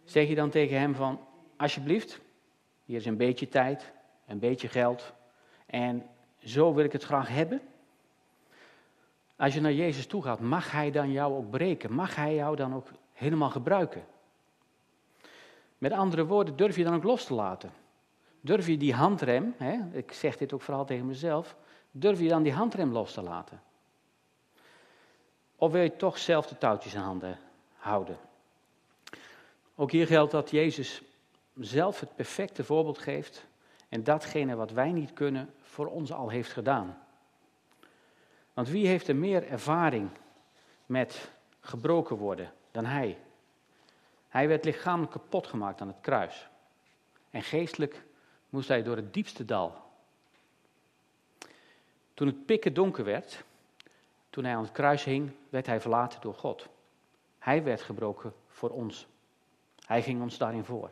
Zeg 0.04 0.28
je 0.28 0.36
dan 0.36 0.50
tegen 0.50 0.80
hem 0.80 0.96
van, 0.96 1.20
alsjeblieft, 1.58 2.20
hier 2.86 2.98
is 2.98 3.06
een 3.06 3.18
beetje 3.18 3.50
tijd, 3.50 3.92
een 4.26 4.40
beetje 4.40 4.68
geld 4.68 5.14
en 5.66 6.06
zo 6.38 6.74
wil 6.74 6.84
ik 6.84 6.92
het 6.92 7.04
graag 7.04 7.28
hebben? 7.28 7.62
Als 9.36 9.54
je 9.54 9.62
naar 9.62 9.74
Jezus 9.74 10.06
toe 10.06 10.24
gaat, 10.24 10.40
mag 10.40 10.72
Hij 10.72 10.92
dan 10.92 11.12
jou 11.12 11.34
ook 11.34 11.50
breken? 11.50 11.94
Mag 11.94 12.16
Hij 12.16 12.36
jou 12.36 12.56
dan 12.56 12.76
ook 12.76 12.88
helemaal 13.14 13.50
gebruiken? 13.50 14.06
Met 15.78 15.92
andere 15.92 16.26
woorden, 16.26 16.56
durf 16.56 16.76
je 16.76 16.84
dan 16.84 16.96
ook 16.96 17.04
los 17.04 17.26
te 17.26 17.34
laten? 17.34 17.72
Durf 18.42 18.68
je 18.68 18.78
die 18.78 18.94
handrem, 18.94 19.54
hè, 19.58 19.98
ik 19.98 20.12
zeg 20.12 20.38
dit 20.38 20.54
ook 20.54 20.62
vooral 20.62 20.86
tegen 20.86 21.06
mezelf, 21.06 21.56
durf 21.92 22.20
je 22.20 22.28
dan 22.28 22.44
die 22.44 22.54
handrem 22.54 22.92
los 22.92 23.14
te 23.14 23.22
laten? 23.22 23.62
Of 25.60 25.72
wil 25.72 25.82
je 25.82 25.96
toch 25.96 26.18
zelf 26.18 26.48
de 26.48 26.58
touwtjes 26.58 26.94
in 26.94 27.00
handen 27.00 27.40
houden. 27.78 28.18
Ook 29.76 29.92
hier 29.92 30.08
geldt 30.08 30.32
dat 30.32 30.52
Jezus 30.52 31.02
zelf 31.60 32.00
het 32.00 32.16
perfecte 32.16 32.64
voorbeeld 32.64 32.98
geeft 32.98 33.46
en 33.90 34.04
datgene 34.04 34.56
wat 34.56 34.72
wij 34.72 34.92
niet 34.92 35.14
kunnen 35.14 35.54
voor 35.62 35.88
ons 35.88 36.12
al 36.12 36.30
heeft 36.30 36.52
gedaan. 36.52 36.98
Want 38.54 38.70
wie 38.70 38.88
heeft 38.88 39.08
er 39.08 39.16
meer 39.16 39.48
ervaring 39.48 40.10
met 40.86 41.32
gebroken 41.60 42.16
worden 42.16 42.54
dan 42.72 42.86
hij? 42.86 43.18
Hij 44.28 44.48
werd 44.48 44.66
lichamelijk 44.66 45.12
kapot 45.12 45.48
gemaakt 45.48 45.82
aan 45.82 45.88
het 45.88 46.02
kruis. 46.02 46.50
En 47.30 47.44
geestelijk 47.44 48.04
moest 48.50 48.68
hij 48.68 48.84
door 48.84 48.96
het 48.96 49.14
diepste 49.14 49.46
dal. 49.46 49.86
Toen 52.14 52.28
het 52.28 52.46
pikken 52.46 52.74
donker 52.74 53.04
werd, 53.04 53.44
toen 54.30 54.44
hij 54.44 54.56
aan 54.56 54.64
het 54.64 54.72
kruis 54.72 55.04
hing, 55.04 55.32
werd 55.50 55.66
hij 55.66 55.82
verlaten 55.82 56.22
door 56.22 56.34
God. 56.34 56.68
Hij 57.40 57.64
werd 57.64 57.82
gebroken 57.82 58.34
voor 58.48 58.70
ons. 58.70 59.08
Hij 59.86 60.02
ging 60.02 60.22
ons 60.22 60.38
daarin 60.38 60.64
voor. 60.64 60.90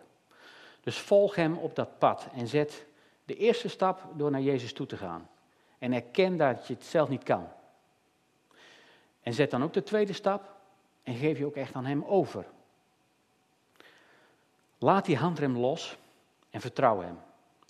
Dus 0.81 0.99
volg 0.99 1.35
hem 1.35 1.57
op 1.57 1.75
dat 1.75 1.99
pad 1.99 2.27
en 2.33 2.47
zet 2.47 2.85
de 3.25 3.35
eerste 3.35 3.67
stap 3.67 4.07
door 4.13 4.31
naar 4.31 4.41
Jezus 4.41 4.73
toe 4.73 4.85
te 4.85 4.97
gaan. 4.97 5.29
En 5.77 5.93
erken 5.93 6.37
dat 6.37 6.67
je 6.67 6.73
het 6.73 6.83
zelf 6.83 7.09
niet 7.09 7.23
kan. 7.23 7.47
En 9.21 9.33
zet 9.33 9.51
dan 9.51 9.63
ook 9.63 9.73
de 9.73 9.83
tweede 9.83 10.13
stap 10.13 10.55
en 11.03 11.15
geef 11.15 11.37
je 11.37 11.45
ook 11.45 11.55
echt 11.55 11.73
aan 11.73 11.85
hem 11.85 12.03
over. 12.03 12.45
Laat 14.77 15.05
die 15.05 15.17
handrem 15.17 15.57
los 15.57 15.97
en 16.49 16.61
vertrouw 16.61 17.01
hem. 17.01 17.17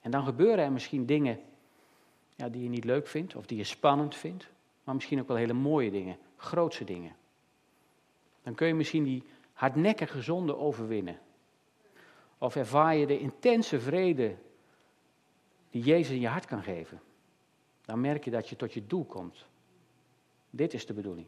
En 0.02 0.12
dan 0.12 0.26
gebeuren 0.26 0.66
er 0.66 0.72
misschien 0.72 1.06
dingen 1.06 1.40
ja, 2.36 2.50
die 2.50 2.64
je 2.64 2.70
niet 2.70 2.84
leuk 2.84 3.08
vindt 3.08 3.36
of 3.36 3.46
die 3.46 3.58
je 3.58 3.64
spannend 3.64 4.16
vindt, 4.16 4.48
maar 4.86 4.96
misschien 4.96 5.20
ook 5.20 5.28
wel 5.28 5.38
hele 5.38 5.54
mooie 5.54 5.92
dingen, 5.92 6.18
grootse 6.38 6.84
dingen. 6.84 7.16
Dan 8.44 8.56
kun 8.56 8.68
je 8.68 8.74
misschien 8.74 9.04
die 9.04 9.24
hardnekkige 9.54 10.22
zonde 10.22 10.58
overwinnen. 10.58 11.20
Of 12.38 12.56
ervaar 12.56 12.96
je 12.96 13.06
de 13.06 13.20
intense 13.20 13.80
vrede 13.80 14.36
die 15.70 15.84
Jezus 15.84 16.14
in 16.14 16.20
je 16.20 16.28
hart 16.28 16.46
kan 16.46 16.64
geven. 16.64 17.02
Dan 17.82 18.02
merk 18.02 18.24
je 18.24 18.32
dat 18.32 18.50
je 18.50 18.56
tot 18.56 18.74
je 18.74 18.88
doel 18.88 19.06
komt. 19.06 19.46
Dit 20.50 20.74
is 20.74 20.86
de 20.86 20.94
bedoeling. 20.94 21.28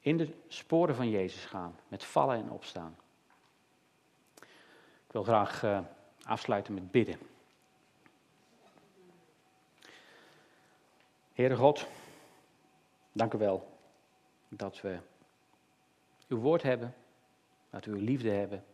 In 0.00 0.16
de 0.16 0.34
sporen 0.48 0.94
van 0.94 1.10
Jezus 1.10 1.44
gaan, 1.44 1.76
met 1.88 2.04
vallen 2.04 2.36
en 2.36 2.50
opstaan. 2.50 2.96
Ik 5.06 5.12
wil 5.16 5.22
graag 5.22 5.62
uh, 5.62 5.80
afsluiten 6.22 6.74
met 6.74 6.90
bidden. 6.90 7.18
Heere 11.32 11.56
God, 11.56 11.86
dank 13.12 13.34
u 13.34 13.38
wel 13.38 13.78
dat 14.48 14.80
we 14.80 14.98
uw 16.28 16.38
woord 16.38 16.62
hebben, 16.62 16.94
dat 17.70 17.84
we 17.84 17.90
uw 17.90 18.04
liefde 18.04 18.30
hebben. 18.30 18.64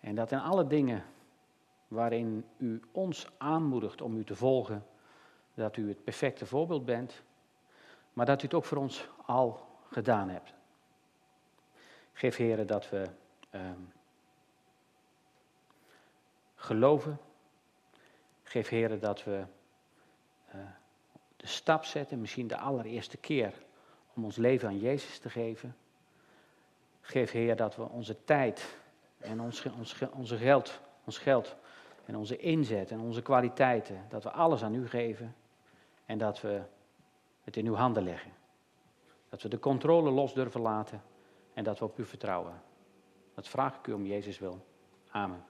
En 0.00 0.14
dat 0.14 0.32
in 0.32 0.38
alle 0.38 0.66
dingen 0.66 1.04
waarin 1.88 2.44
u 2.56 2.82
ons 2.92 3.26
aanmoedigt 3.38 4.00
om 4.00 4.16
u 4.16 4.24
te 4.24 4.36
volgen, 4.36 4.86
dat 5.54 5.76
u 5.76 5.88
het 5.88 6.04
perfecte 6.04 6.46
voorbeeld 6.46 6.84
bent, 6.84 7.22
maar 8.12 8.26
dat 8.26 8.40
u 8.40 8.44
het 8.44 8.54
ook 8.54 8.64
voor 8.64 8.78
ons 8.78 9.08
al 9.26 9.66
gedaan 9.90 10.28
hebt. 10.28 10.54
Geef 12.12 12.36
heren 12.36 12.66
dat 12.66 12.90
we 12.90 13.06
ehm, 13.50 13.80
geloven. 16.54 17.18
Geef 18.42 18.68
heren 18.68 19.00
dat 19.00 19.24
we 19.24 19.44
de 21.38 21.46
stap 21.46 21.84
zetten, 21.84 22.20
misschien 22.20 22.46
de 22.46 22.56
allereerste 22.56 23.16
keer, 23.16 23.52
om 24.14 24.24
ons 24.24 24.36
leven 24.36 24.68
aan 24.68 24.78
Jezus 24.78 25.18
te 25.18 25.30
geven. 25.30 25.76
Geef 27.00 27.30
Heer 27.30 27.56
dat 27.56 27.76
we 27.76 27.88
onze 27.88 28.24
tijd 28.24 28.78
en 29.18 29.40
ons, 29.40 29.64
ons, 29.64 29.96
onze 30.12 30.36
geld, 30.36 30.80
ons 31.04 31.18
geld 31.18 31.56
en 32.04 32.16
onze 32.16 32.36
inzet 32.36 32.90
en 32.90 33.00
onze 33.00 33.22
kwaliteiten, 33.22 34.04
dat 34.08 34.22
we 34.22 34.30
alles 34.30 34.62
aan 34.62 34.74
u 34.74 34.88
geven 34.88 35.34
en 36.06 36.18
dat 36.18 36.40
we 36.40 36.62
het 37.44 37.56
in 37.56 37.66
uw 37.66 37.74
handen 37.74 38.02
leggen. 38.02 38.32
Dat 39.28 39.42
we 39.42 39.48
de 39.48 39.58
controle 39.58 40.10
los 40.10 40.34
durven 40.34 40.60
laten 40.60 41.02
en 41.54 41.64
dat 41.64 41.78
we 41.78 41.84
op 41.84 41.98
u 41.98 42.04
vertrouwen. 42.04 42.62
Dat 43.34 43.48
vraag 43.48 43.78
ik 43.78 43.86
u 43.86 43.92
om 43.92 44.06
Jezus 44.06 44.38
wil. 44.38 44.66
Amen. 45.10 45.44